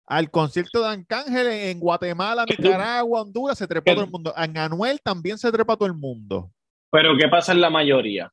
[0.06, 4.10] Al concierto de Arcángel en Guatemala, ¿Qué tú- Nicaragua, Honduras, se trepa qué- todo el
[4.10, 4.34] mundo.
[4.36, 6.50] En Anuel también se trepa todo el mundo.
[6.90, 8.32] Pero ¿qué pasa en la mayoría?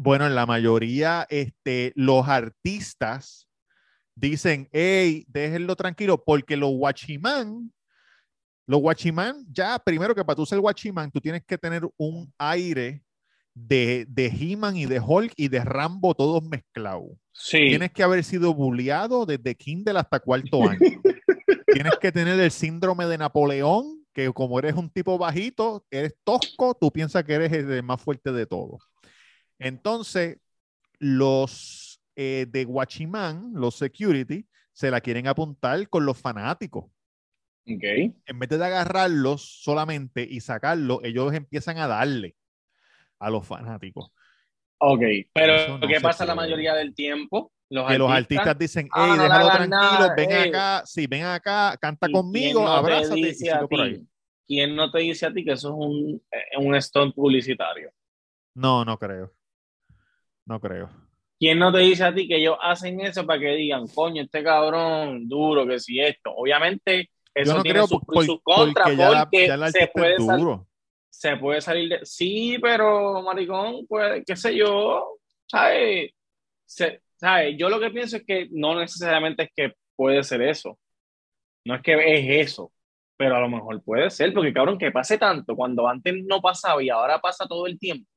[0.00, 3.46] Bueno, en la mayoría, este, los artistas
[4.14, 7.70] dicen, hey, déjenlo tranquilo, porque los guachimán,
[8.72, 13.02] los guachimán, ya primero que para tú ser guachimán, tú tienes que tener un aire
[13.52, 17.10] de, de He-Man y de Hulk y de Rambo todos mezclados.
[17.32, 17.58] Sí.
[17.58, 20.78] Tienes que haber sido bulleado desde Kindle hasta cuarto año.
[21.66, 26.74] Tienes que tener el síndrome de Napoleón, que como eres un tipo bajito, eres tosco,
[26.74, 28.88] tú piensas que eres el más fuerte de todos.
[29.58, 30.38] Entonces,
[30.98, 36.86] los eh, de Guachimán, los security, se la quieren apuntar con los fanáticos.
[37.66, 37.84] Ok.
[38.26, 42.36] En vez de agarrarlos solamente y sacarlos, ellos empiezan a darle
[43.18, 44.10] a los fanáticos.
[44.78, 45.02] Ok.
[45.32, 47.52] Pero no ¿qué pasa la mayoría del tiempo?
[47.70, 50.48] Los que los artistas dicen, ah, hey, le déjalo tranquilo, ven ey".
[50.48, 54.06] acá, sí, ven acá, canta ¿Y conmigo, no te abrázate y sigue por ahí.
[54.46, 57.90] ¿Quién no te dice a ti que eso es un, eh, un stunt publicitario?
[58.54, 59.32] No, no creo.
[60.44, 60.90] No creo.
[61.38, 64.44] ¿Quién no te dice a ti que ellos hacen eso para que digan, coño, este
[64.44, 66.30] cabrón duro, que si esto?
[66.36, 69.54] Obviamente, eso Yo no tiene creo sus por- sus contras, porque ya, la- porque ya
[69.54, 70.66] el se, puede duro.
[71.10, 72.06] se puede salir de...
[72.06, 76.10] Sí, pero, maricón, pues, qué sé yo, ¿sabes?
[76.66, 77.54] Se- ¿sabes?
[77.58, 80.78] Yo lo que pienso es que no necesariamente es que puede ser eso.
[81.64, 82.72] No es que es eso.
[83.16, 86.82] pero a lo mejor puede ser, porque cabrón, que pase tanto cuando antes no pasaba
[86.82, 88.08] y ahora pasa todo el tiempo.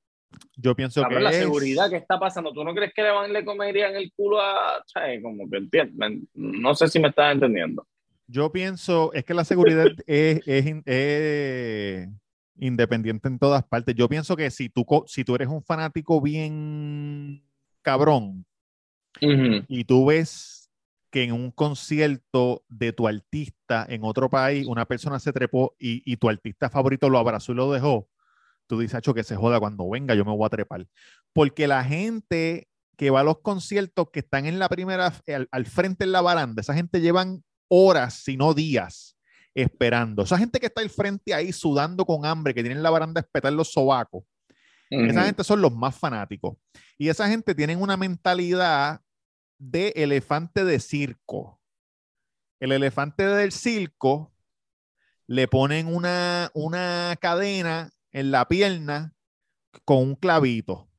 [0.57, 3.11] Yo pienso Cabrón, que la es- seguridad que está pasando, ¿tú no crees que le
[3.11, 5.21] van le comerían el culo a, ¿sabes?
[5.21, 7.85] Como que entienden, no sé si me estás entendiendo.
[8.27, 12.09] Yo pienso, es que la seguridad es, es es
[12.57, 13.95] independiente en todas partes.
[13.95, 17.43] Yo pienso que si tú, si tú eres un fanático bien
[17.81, 18.45] cabrón
[19.67, 20.69] y tú ves
[21.09, 26.01] que en un concierto de tu artista en otro país una persona se trepó y,
[26.11, 28.09] y tu artista favorito lo abrazó y lo dejó,
[28.67, 30.87] tú dices, "Acho, que se joda cuando venga, yo me voy a trepar.
[31.31, 35.65] Porque la gente que va a los conciertos que están en la primera, al, al
[35.65, 39.17] frente en la baranda, esa gente llevan horas, si no días,
[39.53, 40.23] esperando.
[40.23, 43.23] Esa gente que está al frente ahí sudando con hambre, que tienen la baranda a
[43.23, 44.23] espetar los sobacos,
[44.89, 46.57] esa gente son los más fanáticos.
[46.97, 49.01] Y esa gente tienen una mentalidad
[49.57, 51.59] de elefante de circo.
[52.59, 54.33] El elefante del circo
[55.27, 59.13] le ponen una, una cadena en la pierna
[59.83, 60.89] con un clavito,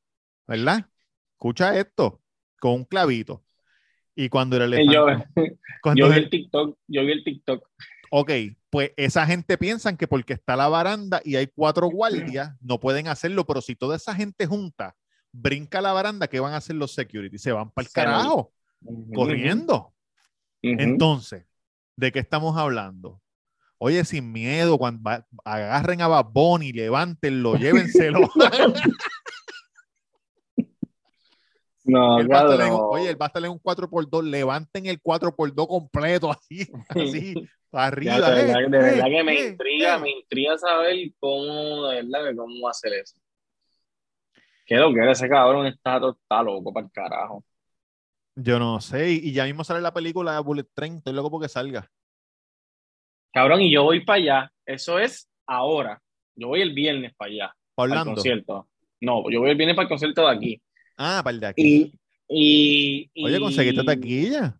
[0.45, 0.89] ¿verdad?
[1.31, 2.21] Escucha esto,
[2.59, 3.43] con un clavito.
[4.19, 5.59] Y cuando el Eh, Yo, elefante...
[5.83, 7.67] cuando yo vi el- TikTok, yo vi el TikTok.
[8.09, 8.31] Ok,
[8.71, 13.07] pues esa gente piensan que porque está la baranda y hay cuatro guardias, no pueden
[13.09, 14.95] hacerlo, pero si toda esa gente junta
[15.31, 17.37] brinca la baranda, ¿qué van a hacer los security?
[17.37, 18.53] Se van para el carajo,
[19.13, 19.93] corriendo.
[20.63, 21.45] Entonces,
[21.95, 23.21] ¿de qué estamos hablando?
[23.77, 28.21] Oye, sin miedo, cuando va- agarren a Bad Bunny, levántenlo, llévenselo.
[31.87, 36.67] No, en- oye, él va a estar en un 4x2, levanten el 4x2 completo, así,
[36.89, 37.33] así,
[37.71, 38.31] para Ya, arriba.
[38.31, 39.99] de eh, verdad, de verdad eh, que me eh, intriga, eh.
[39.99, 43.15] me intriga saber cómo, de verdad, que cómo hacer eso.
[44.65, 47.43] Que lo que era ese cabrón está, está loco para el carajo.
[48.35, 51.31] Yo no sé, y y ya mismo sale la película de Bullet Train, estoy loco
[51.31, 51.89] porque salga.
[53.33, 54.51] Cabrón, y yo voy para allá.
[54.65, 56.01] Eso es ahora.
[56.35, 58.13] Yo voy el viernes para allá, al Orlando.
[58.15, 58.67] concierto.
[59.01, 60.61] No, yo voy el viernes para el concierto de aquí.
[60.97, 61.93] Ah, para el de aquí.
[62.29, 64.59] Y, y, Oye, conseguiste taquilla.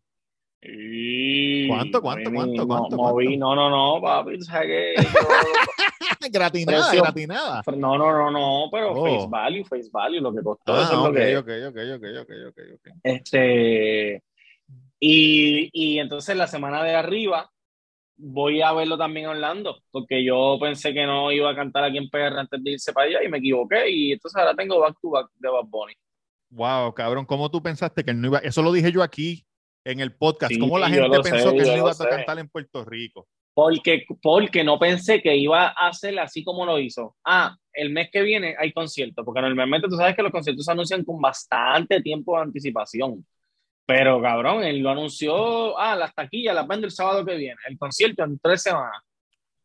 [0.61, 4.95] y- ¿Cuánto, cuánto, cuánto, mo- cuánto, moví- No, no, no, papi, sabes que
[6.21, 7.63] yo- gratinada, Precio- gratinada.
[7.75, 9.05] No, no, no, no, pero Oh.
[9.05, 12.03] face value, face value, lo que costó, eso Ah, es lo que ok, ok, ok,
[12.21, 12.95] ok, ok, ok.
[13.03, 14.23] Este,
[14.99, 17.49] y, y entonces la semana de arriba
[18.19, 21.97] voy a verlo también en Orlando, porque yo pensé que no iba a cantar aquí
[21.97, 23.89] en PR antes de irse para allá y me equivoqué.
[23.91, 25.93] Y entonces ahora tengo back to back de Bad Bunny.
[26.49, 28.39] Wow, cabrón, ¿cómo tú pensaste que él no iba?
[28.39, 29.45] Eso lo dije yo aquí
[29.83, 30.53] en el podcast.
[30.53, 33.27] Sí, ¿Cómo la gente pensó sé, que él no iba a cantar en Puerto Rico?
[33.53, 37.15] Porque, porque no pensé que iba a hacer así como lo hizo.
[37.25, 40.71] Ah, el mes que viene hay conciertos, porque normalmente tú sabes que los conciertos se
[40.71, 43.25] anuncian con bastante tiempo de anticipación.
[43.85, 47.77] Pero cabrón, él lo anunció, ah, las taquillas las vende el sábado que viene, el
[47.77, 49.01] concierto en tres semanas.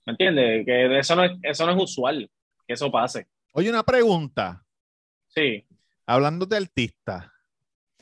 [0.07, 0.64] ¿Me entiendes?
[0.64, 2.31] Que eso no es, eso no es usual,
[2.66, 3.27] que eso pase.
[3.53, 4.64] Oye, una pregunta.
[5.29, 5.64] Sí,
[6.07, 7.27] Hablando de artistas.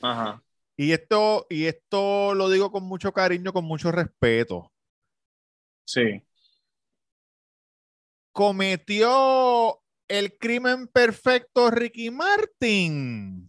[0.01, 0.41] ajá.
[0.77, 4.71] Y esto, y esto lo digo con mucho cariño, con mucho respeto.
[5.85, 6.23] Sí.
[8.31, 13.47] Cometió el crimen perfecto Ricky Martin.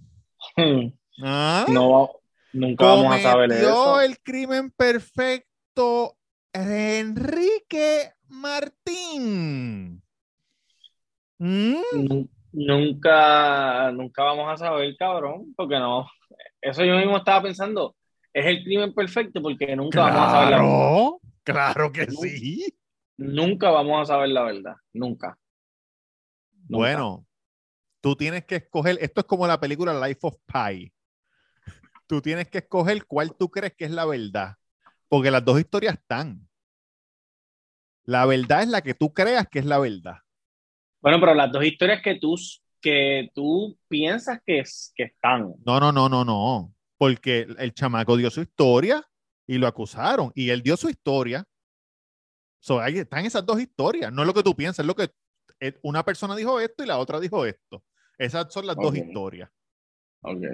[1.23, 1.65] ¿Ah?
[1.71, 2.11] No,
[2.53, 4.01] nunca vamos a saber Cometió eso.
[4.03, 6.19] el crimen perfecto
[6.53, 10.03] Enrique Martín.
[11.39, 11.77] ¿Mm?
[12.53, 16.07] Nu- Nunca, nunca vamos a saber, cabrón, porque no.
[16.61, 17.97] Eso yo mismo estaba pensando.
[18.33, 20.73] Es el crimen perfecto porque nunca vamos a saber la verdad.
[20.73, 22.75] Claro, claro que sí.
[23.17, 24.75] Nunca vamos a saber la verdad.
[24.93, 25.39] Nunca.
[26.69, 26.79] Nunca.
[26.79, 27.27] Bueno,
[28.01, 30.93] tú tienes que escoger, esto es como la película Life of Pi.
[32.07, 34.57] Tú tienes que escoger cuál tú crees que es la verdad,
[35.09, 36.49] porque las dos historias están.
[38.05, 40.19] La verdad es la que tú creas que es la verdad.
[41.03, 42.37] Bueno, pero las dos historias que tú,
[42.81, 45.53] que tú piensas que, es, que están.
[45.67, 49.05] No, no, no, no, no, porque el, chamaco dio su historia
[49.47, 51.45] y lo acusaron y él dio su historia.
[52.61, 55.11] So, ahí están esas dos historias, no es lo que tú piensas, es lo que
[55.59, 57.83] eh, una persona dijo esto y la otra dijo esto.
[58.17, 58.97] Esas son las dos Ok.
[58.97, 59.51] historias.
[60.25, 60.45] Ok.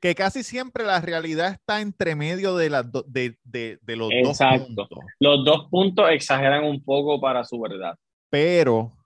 [0.00, 4.08] que casi siempre la realidad está entre medio de, las do- de, de- de los
[4.10, 4.64] Exacto.
[4.70, 4.98] dos puntos.
[5.18, 7.98] Los dos puntos exageran un poco para su verdad.
[8.30, 8.96] Pero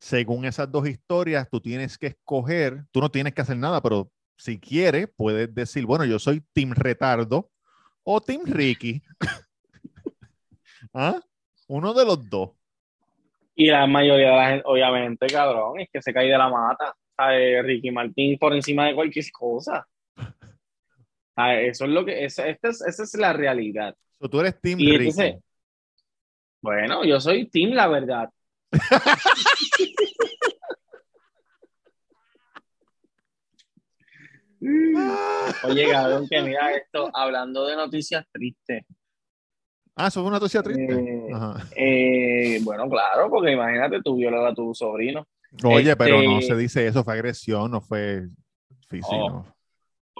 [0.00, 4.10] según esas dos historias, tú tienes que escoger, tú no tienes que hacer nada, pero
[4.36, 7.50] si quieres, puedes decir, bueno, yo soy Team Retardo
[8.04, 9.02] o Team Ricky.
[10.94, 11.20] ¿Ah?
[11.66, 12.50] Uno de los dos.
[13.54, 16.94] Y la mayoría de la gente, obviamente, cabrón, es que se cae de la mata.
[17.16, 17.60] ¿Sabe?
[17.62, 19.84] Ricky Martín por encima de cualquier cosa.
[21.36, 23.94] Eso es lo que, esa, esta es, esa es la realidad.
[24.20, 25.10] So, tú eres Team Y Ricky.
[25.10, 25.42] entonces-
[26.62, 28.30] Bueno, yo soy Team La Verdad.
[34.60, 38.84] Oye, cabrón, que mira esto, hablando de noticias tristes.
[39.94, 40.94] Ah, eso fue una noticia triste.
[40.94, 41.66] Eh, Ajá.
[41.76, 45.26] eh, bueno, claro, porque imagínate, tú violas a tu sobrino.
[45.64, 48.28] Oye, pero no este- se dice eso, fue agresión, no fue
[48.88, 49.16] físico.
[49.16, 49.46] Oh.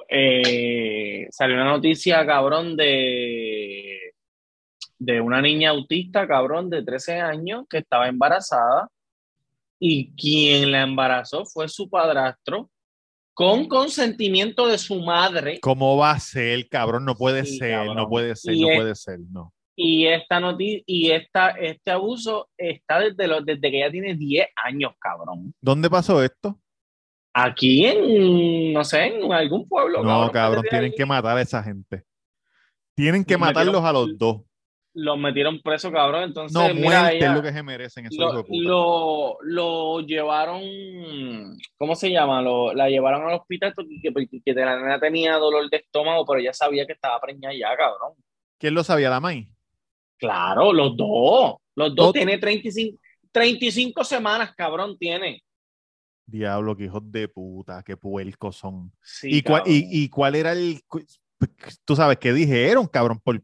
[0.08, 4.14] Eh, salió una noticia, cabrón, de,
[4.98, 8.88] de una niña autista, cabrón, de 13 años que estaba embarazada
[9.78, 12.70] y quien la embarazó fue su padrastro
[13.38, 15.60] con consentimiento de su madre.
[15.60, 17.04] ¿Cómo va a ser, cabrón?
[17.04, 17.96] No puede Sí, ser, cabrón.
[17.96, 19.54] no puede ser, Y no es- puede ser, no.
[19.76, 24.48] Y esta noti y esta, este abuso está desde, los, desde que ella tiene 10
[24.56, 25.54] años, cabrón.
[25.60, 26.58] ¿Dónde pasó esto?
[27.32, 30.02] Aquí en, no sé, en algún pueblo.
[30.02, 30.96] No, cabrón, tienen ahí.
[30.96, 32.02] que matar a esa gente.
[32.96, 34.40] Tienen que Los matarlos a los dos.
[35.00, 36.24] Los metieron preso, cabrón.
[36.24, 40.60] Entonces, No, mira, ella- es lo que se merecen esos lo, lo, lo llevaron,
[41.76, 42.42] ¿cómo se llama?
[42.42, 46.40] Lo, la llevaron al hospital porque, porque que la nena tenía dolor de estómago, pero
[46.40, 48.14] ella sabía que estaba preñada ya, cabrón.
[48.58, 49.48] ¿Quién lo sabía, la May?
[50.18, 51.56] Claro, los dos.
[51.76, 52.98] Los dos Todo- tiene 35,
[53.30, 55.42] 35 semanas, cabrón, tiene.
[56.26, 58.92] Diablo, que hijos de puta, qué puercos son.
[59.00, 60.80] Sí, ¿Y, cuál, y, y cuál era el.
[60.86, 61.04] cu-
[61.84, 63.20] Tú sabes qué dijeron, cabrón?
[63.22, 63.40] Por,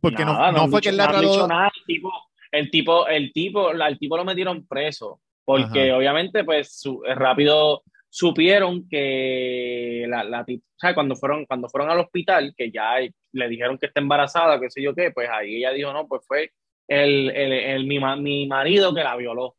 [0.00, 2.10] porque no- Nada, no, han fue dicho- que él la no el tipo,
[2.52, 5.96] el tipo, el tipo, el tipo lo metieron preso, porque Ajá.
[5.98, 10.44] obviamente, pues, su- eh, rápido supieron que la, la o
[10.76, 12.96] sea, cuando fueron, cuando fueron al hospital, que ya
[13.32, 16.22] le dijeron que está embarazada, qué sé yo qué, pues ahí ella dijo, no, pues
[16.26, 16.52] fue
[16.88, 19.56] el, el, el- mi, mi marido que la violó.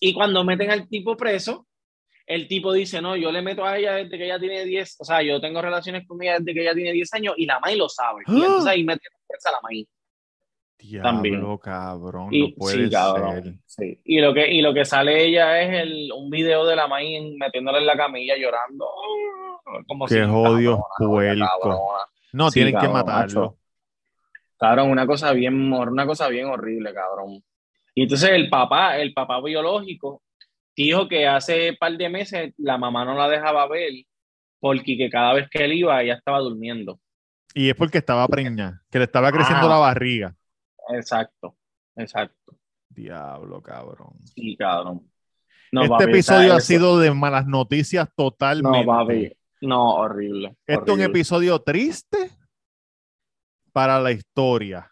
[0.00, 1.66] Y cuando meten al tipo preso,
[2.26, 5.04] el tipo dice, no, yo le meto a ella desde que ella tiene 10, o
[5.04, 7.76] sea, yo tengo relaciones con ella desde que ella tiene 10 años y la May
[7.76, 8.22] lo sabe.
[8.26, 8.44] Y ¡Ah!
[8.46, 9.58] entonces ahí metieron presa a la.
[10.76, 11.56] Diablo, También.
[11.58, 13.54] cabrón, Y, no puede sí, cabrón, ser.
[13.64, 14.00] sí.
[14.04, 17.14] Y lo que, y lo que sale ella es el, un video de la May
[17.16, 18.86] en- metiéndole en la camilla llorando.
[19.86, 21.98] Como Qué si, cabrona, cabrona.
[22.32, 23.40] No, Sí, tienen que matarlo.
[23.40, 23.58] macho.
[24.58, 27.42] Cabrón, una cosa bien, una cosa bien horrible, cabrón.
[27.94, 30.22] Y entonces el papá, el papá biológico,
[30.76, 33.92] dijo que hace un par de meses la mamá no la dejaba ver
[34.60, 36.98] porque que cada vez que él iba ella estaba durmiendo.
[37.54, 39.70] Y es porque estaba preñada, que le estaba creciendo Ah.
[39.70, 40.36] la barriga.
[40.90, 41.56] Exacto,
[41.96, 42.56] exacto.
[42.88, 44.14] Diablo, cabrón.
[44.34, 45.08] Sí, cabrón.
[45.72, 48.80] No, este papi, episodio ha eso- sido de malas noticias totalmente.
[48.80, 49.32] No, papi.
[49.60, 50.56] No, horrible.
[50.66, 52.30] Este es un episodio triste
[53.72, 54.90] para la historia.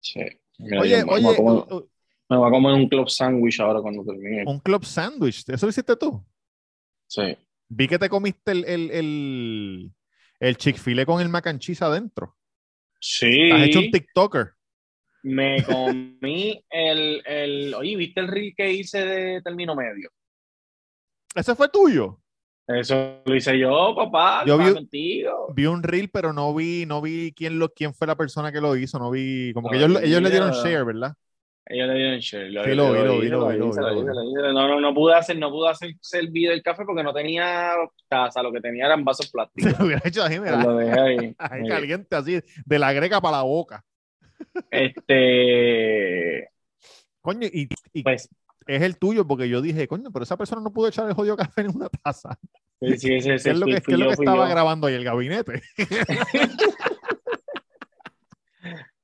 [0.00, 0.20] Sí.
[0.58, 1.84] Mira, Oye, me, oye, voy comer,
[2.28, 4.44] me voy a comer un club sandwich ahora cuando termine.
[4.46, 6.24] un club sandwich, ¿eso lo hiciste tú?
[7.06, 7.36] Sí.
[7.68, 9.92] Vi que te comiste el, el, el,
[10.42, 12.36] el Chick-fil-A con el mac and cheese adentro.
[13.00, 13.50] Sí.
[13.50, 14.52] Has hecho un TikToker.
[15.22, 17.74] Me comí el, el.
[17.74, 20.10] Oye, ¿viste el reel que hice de término medio?
[21.34, 22.18] Ese fue tuyo.
[22.66, 24.44] Eso lo hice yo, papá.
[24.44, 25.52] Yo vi- contigo.
[25.54, 28.60] Vi un reel, pero no vi, no vi quién lo, quién fue la persona que
[28.60, 28.98] lo hizo.
[28.98, 31.14] No vi, como que ellos, ellos le dieron share, ¿verdad?
[31.64, 32.48] Ellos le dieron share.
[32.64, 33.52] Sí, lo vi, lo.
[34.52, 37.72] No, no, no pude hacer, no pude hacer el video del café porque no tenía
[38.08, 39.78] taza, lo que tenía eran vasos Se plásticos.
[39.78, 41.34] lo hubiera hecho así, mira, lo dejé ahí.
[41.38, 41.68] ahí Sí.
[41.68, 43.84] caliente, así, de la greca para la boca.
[44.70, 46.48] Este,
[47.20, 48.28] Coño, y, y pues,
[48.66, 51.36] es el tuyo, porque yo dije, coño, pero esa persona no pudo echar el jodido
[51.36, 52.36] café en una taza.
[52.80, 54.50] sí, sí, ¿Qué es lo que, es lo estaba yo.
[54.50, 55.62] grabando ahí el gabinete?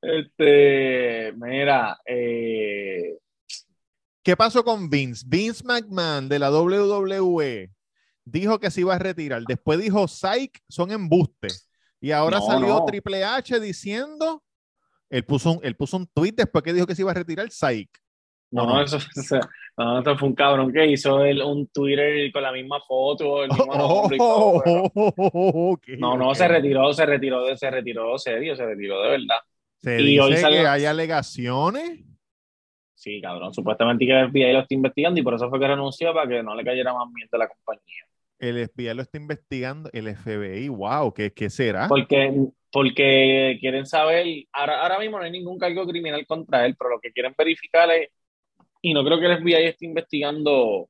[0.08, 3.16] Este, mira, eh,
[4.22, 5.24] ¿Qué pasó con Vince?
[5.26, 7.70] Vince McMahon de la WWE
[8.24, 9.42] dijo que se iba a retirar.
[9.48, 11.70] Después dijo Psych son embustes.
[12.00, 12.84] Y ahora No, salió no.
[12.84, 14.42] Triple H diciendo.
[15.10, 17.50] Él puso, un, él puso un tweet después que dijo que se iba a retirar
[17.50, 17.88] Psych.
[18.50, 19.40] no, ¿O no, eso, eso-
[19.78, 23.48] no, eso fue un cabrón que hizo el- un Twitter con la misma foto, el
[23.50, 23.72] mismo
[24.18, 29.36] todo, ok, No, no, se retiró, se retiró, se retiró serio, se retiró de verdad.
[29.80, 32.04] Se Y hoy dice salió- que hay alegaciones.
[32.94, 36.12] Sí, cabrón, supuestamente que el FBI lo está investigando y por eso fue que renunció
[36.12, 38.04] para que no le cayera más mierda a la compañía.
[38.40, 39.88] El FBI lo está investigando.
[39.92, 41.86] El FBI, wow, ¿qué, qué será?
[41.88, 42.34] Porque,
[42.72, 47.00] porque quieren saber, ahora, ahora mismo no hay ningún cargo criminal contra él, pero lo
[47.00, 48.08] que quieren verificar es,
[48.82, 50.88] y no creo que el FBI esté investigando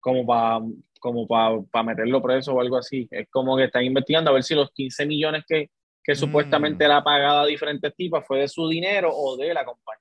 [0.00, 0.60] como para
[0.98, 4.54] como para meterlo preso o algo así, es como que están investigando a ver si
[4.54, 5.70] los 15 millones que,
[6.02, 6.16] que Mm.
[6.16, 10.00] supuestamente él ha pagado a diferentes tipas fue de su dinero o de la compañía.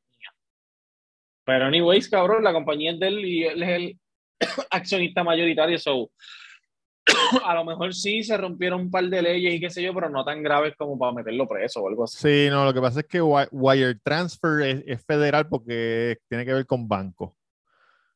[1.45, 3.99] Pero anyways, cabrón, la compañía es de él y él es el
[4.71, 6.11] accionista mayoritario, so
[7.45, 10.09] a lo mejor sí se rompieron un par de leyes y qué sé yo, pero
[10.09, 12.17] no tan graves como para meterlo preso o algo así.
[12.19, 16.45] Sí, no, lo que pasa es que wi- wire transfer es, es federal porque tiene
[16.45, 17.35] que ver con banco.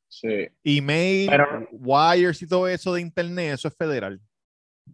[0.07, 0.47] Sí.
[0.63, 4.19] Email, Pero- wires y todo eso de internet, eso es federal.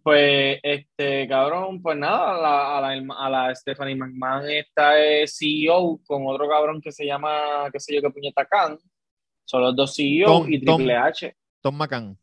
[0.02, 5.36] Pues, este, cabrón, pues nada, a la, a la, a la Stephanie McMahon está es
[5.38, 8.78] CEO con otro cabrón que se llama, qué sé yo, qué puñeta Khan.
[9.44, 10.76] Son los dos CEO Tom- y Tom.
[10.76, 11.36] Triple H.
[11.60, 12.16] Tom McCann.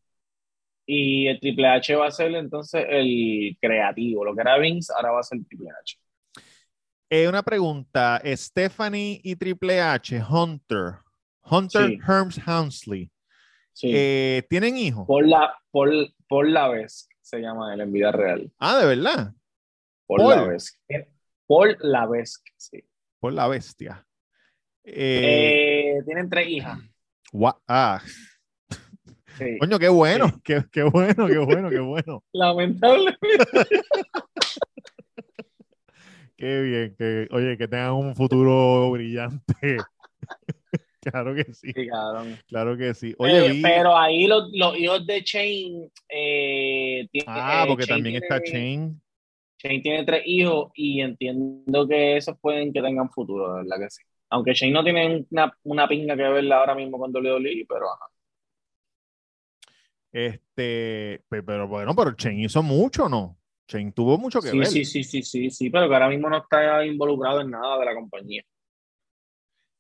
[0.86, 4.24] Y el Triple H va a ser entonces el creativo.
[4.24, 5.98] Lo que era Vince, ahora va a ser Triple H.
[7.10, 10.96] Eh, una pregunta, Stephanie y Triple H, Hunter,
[11.44, 12.00] Hunter Sí.
[12.08, 13.12] Herms Hounsley,
[13.74, 13.92] Sí.
[13.94, 15.06] eh, ¿tienen hijos?
[15.06, 15.90] por la, por,
[16.28, 18.50] por la vez se llama él en vida real.
[18.58, 19.34] Ah, de verdad,
[20.06, 20.30] Por Paul.
[20.36, 20.80] la vez.
[21.46, 22.82] Por la vez, sí.
[23.20, 24.06] por la bestia.
[24.86, 26.80] Eh, Eh, tienen tres hijas.
[27.68, 28.02] ah,
[29.38, 29.58] Sí.
[29.60, 32.24] coño, qué bueno, qué, qué bueno, qué bueno, qué bueno.
[32.34, 33.20] Lamentablemente.
[36.38, 39.78] Qué bien, que, oye, que tengan un futuro brillante.
[41.12, 41.74] Claro que sí,
[42.48, 43.16] claro que sí.
[43.18, 47.84] Oye, Eh, vi- pero ahí los, los hijos de Chain eh, tiene- ah, eh, porque
[47.84, 49.02] Shane también tiene- está Chain.
[49.60, 53.90] Shane tiene tres hijos y entiendo que esos pueden que tengan futuro, de verdad que
[53.90, 54.04] sí.
[54.30, 58.06] Aunque Shane no tiene una, una pinga que verla ahora mismo con WWE, pero ajá.
[60.12, 63.38] Este, pe- pero bueno, pero Chain hizo mucho, ¿no?
[63.68, 64.70] Chain tuvo mucho que Sí, ver.
[64.72, 67.86] sí, sí, sí, sí, sí, pero que ahora mismo no está involucrado en nada de
[67.86, 68.44] la compañía.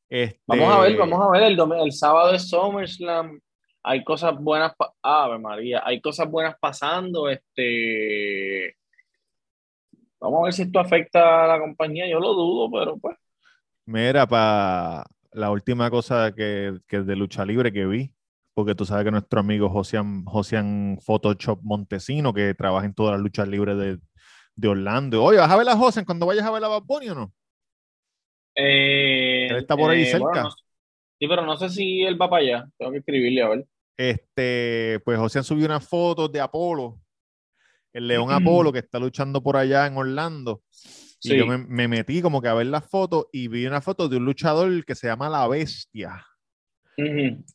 [0.09, 3.39] Este, Vamos a ver, vamos a ver, el, el sábado es SummerSlam,
[3.83, 8.75] hay cosas buenas, Ave María, hay cosas buenas pasando, este,
[10.19, 13.17] vamos a ver si esto afecta a la compañía, yo lo dudo, pero pues,
[13.85, 18.13] Mira, para la última cosa que, que de lucha libre que vi,
[18.53, 23.21] porque tú sabes que nuestro amigo Josian, Josian Photoshop Montesino, que trabaja en todas las
[23.21, 23.99] luchas libres de,
[24.55, 25.23] de Orlando.
[25.23, 27.33] Oye, ¿vas a ver a Josian cuando vayas a ver a Bad Bunny o no?
[28.57, 30.25] Eh, Él está por ahí eh, cerca.
[30.25, 33.49] bueno, no- sí, pero no sé si él va para allá, tengo que escribirle a
[33.49, 33.67] ver.
[33.97, 36.99] Este, pues Josian subió unas fotos de Apolo,
[37.93, 40.61] el León Apolo que está luchando por allá en Orlando.
[41.23, 44.07] Y yo me, me metí como que a ver las fotos y vi una foto
[44.07, 46.23] de un luchador que se llama La Bestia.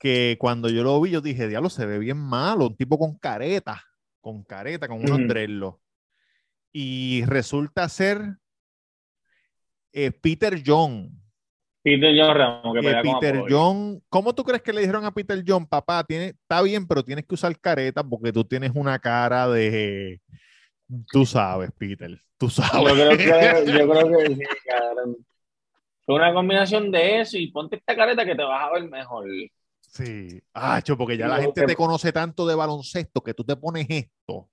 [0.00, 3.16] Que cuando yo lo vi, yo dije, diablo, se ve bien malo, un tipo con
[3.18, 3.82] careta,
[4.20, 5.80] con careta, con unos dreadlocks.
[6.72, 8.36] Y resulta ser
[9.92, 11.10] eh, Peter John.
[11.84, 13.44] Peter John Ramos, que Eh, pelea Peter.
[13.48, 16.04] John, ¿cómo tú crees que le dijeron a Peter John, papá?
[16.04, 20.20] Tiene, está bien, pero tienes que usar careta porque tú tienes una cara de...
[21.10, 22.92] Tú sabes, Peter, tú Yo sabes.
[22.92, 23.24] creo que,
[23.72, 25.16] yo creo que sí, cabrón.
[26.04, 29.24] Fue una combinación de eso y ponte esta careta que te vas a ver mejor.
[29.80, 33.56] Sí, Acho, porque ya la gente que- te conoce tanto de baloncesto que tú te
[33.56, 34.48] pones esto.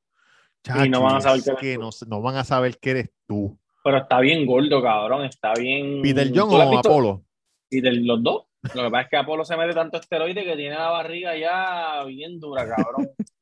[0.84, 3.59] Y no van a saber que que no, no van a saber que eres tú.
[3.84, 5.26] Pero está bien gordo, cabrón.
[5.26, 6.02] Está bien.
[6.02, 6.80] Peter John ¿Tú lo has o?
[6.80, 7.26] Apolo.
[7.70, 8.46] Peter, los dos.
[8.76, 12.04] Lo que pasa es que Apolo se mete tanto esteroide que tiene la barriga ya
[12.06, 13.10] bien dura, cabrón.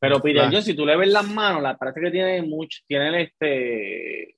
[0.00, 3.14] Pero Peter John, si tú le ves las manos, la parece que tiene mucho, tienen
[3.14, 4.36] este,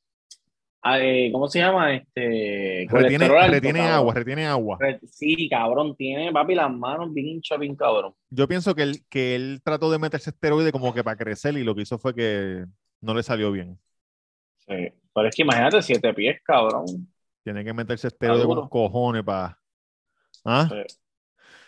[0.83, 1.95] ah, eh, ¿cómo se llama?
[1.95, 4.79] Este, Retiene, alto, agua, retiene agua.
[5.11, 8.13] Sí, cabrón, tiene, papi, las manos bien hinchas, bien cabrón.
[8.29, 11.65] Yo pienso que él, que él trató de meterse esteroide como que para crecer y
[11.65, 12.67] lo que hizo fue que
[13.01, 13.79] no le salió bien.
[14.69, 14.93] Sí.
[15.15, 16.85] Pero es que imagínate, siete pies, cabrón.
[17.43, 18.69] Tiene que meterse esteroide con duro.
[18.69, 19.59] cojones para...
[20.45, 20.69] ¿Ah?
[20.69, 20.97] Sí,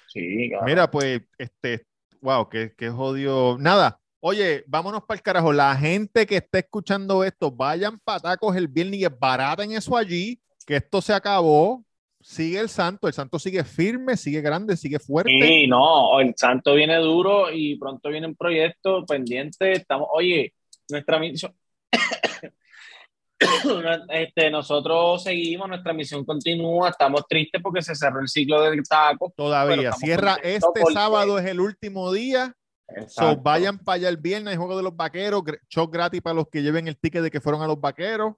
[0.08, 0.66] Sí, cabrón.
[0.66, 1.86] Mira, pues, este,
[2.20, 3.58] wow, qué, qué jodido.
[3.58, 5.52] Nada, oye, vámonos para el carajo.
[5.52, 9.96] La gente que esté escuchando esto, vayan patacos el viernes y es barata en eso
[9.96, 11.84] allí, que esto se acabó.
[12.20, 15.30] Sigue el santo, el santo sigue firme, sigue grande, sigue fuerte.
[15.30, 19.72] Sí, no, el santo viene duro y pronto viene un proyecto pendiente.
[19.72, 20.52] Estamos, oye,
[20.88, 21.54] nuestra misión.
[24.10, 26.88] este, nosotros seguimos, nuestra misión continúa.
[26.90, 29.32] Estamos tristes porque se cerró el ciclo del taco.
[29.36, 29.92] Todavía.
[29.92, 32.54] Cierra este porque- sábado, es el último día.
[33.08, 36.48] So, vayan para allá el viernes, el juego de los vaqueros, show gratis para los
[36.48, 38.34] que lleven el ticket de que fueron a los vaqueros.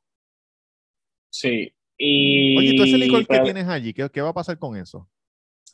[1.30, 1.70] Sí.
[1.98, 3.92] Y, Oye, ¿tú ese licor que pero- tía allí?
[3.92, 5.06] ¿Qué, qué va a pasar con eso?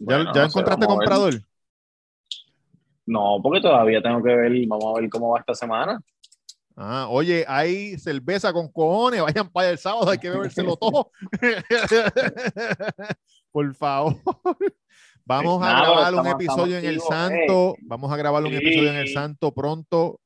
[0.00, 1.34] ¿Ya, Bueno, ya encontraste comprador?
[3.06, 6.00] No, porque todavía tengo que ver, vamos a ver cómo va esta semana.
[6.76, 11.10] Ah, oye, hay cerveza con cojones, vayan para el sábado, hay que bebérselo todo.
[13.52, 14.16] Por favor.
[15.24, 17.76] Vamos a grabar un estamos- episodio en el activos, Santo.
[17.82, 18.56] Vamos a grabar un Sí.
[18.56, 20.20] episodio en el Santo pronto.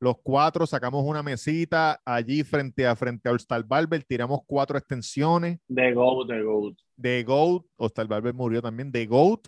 [0.00, 5.60] Los cuatro sacamos una mesita allí frente a frente a All Barber, tiramos cuatro extensiones
[5.68, 7.62] De Goat, de Goat, de Goat.
[7.76, 9.46] All Barber murió también de Goat.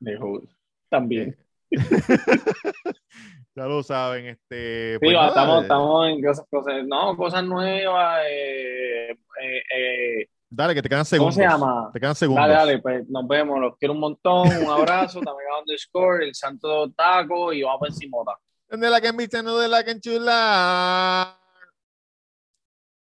[0.00, 0.44] de Goat.
[0.90, 1.36] También.
[3.56, 4.94] Ya lo saben, este.
[4.94, 8.20] Sí, pues estamos, eh, estamos en cosas, cosas, no, cosas nuevas.
[8.28, 11.34] eh, eh, eh, Dale, que te quedan ¿Cómo segundos.
[11.34, 11.90] se llama?
[11.92, 12.42] Te quedan segundos.
[12.42, 13.60] Dale, dale, pues nos vemos.
[13.60, 14.48] Los quiero un montón.
[14.48, 15.20] Un abrazo.
[15.20, 18.32] También underscore, el santo taco y vamos por encimota.
[18.68, 21.38] De la que en no de la que enchula.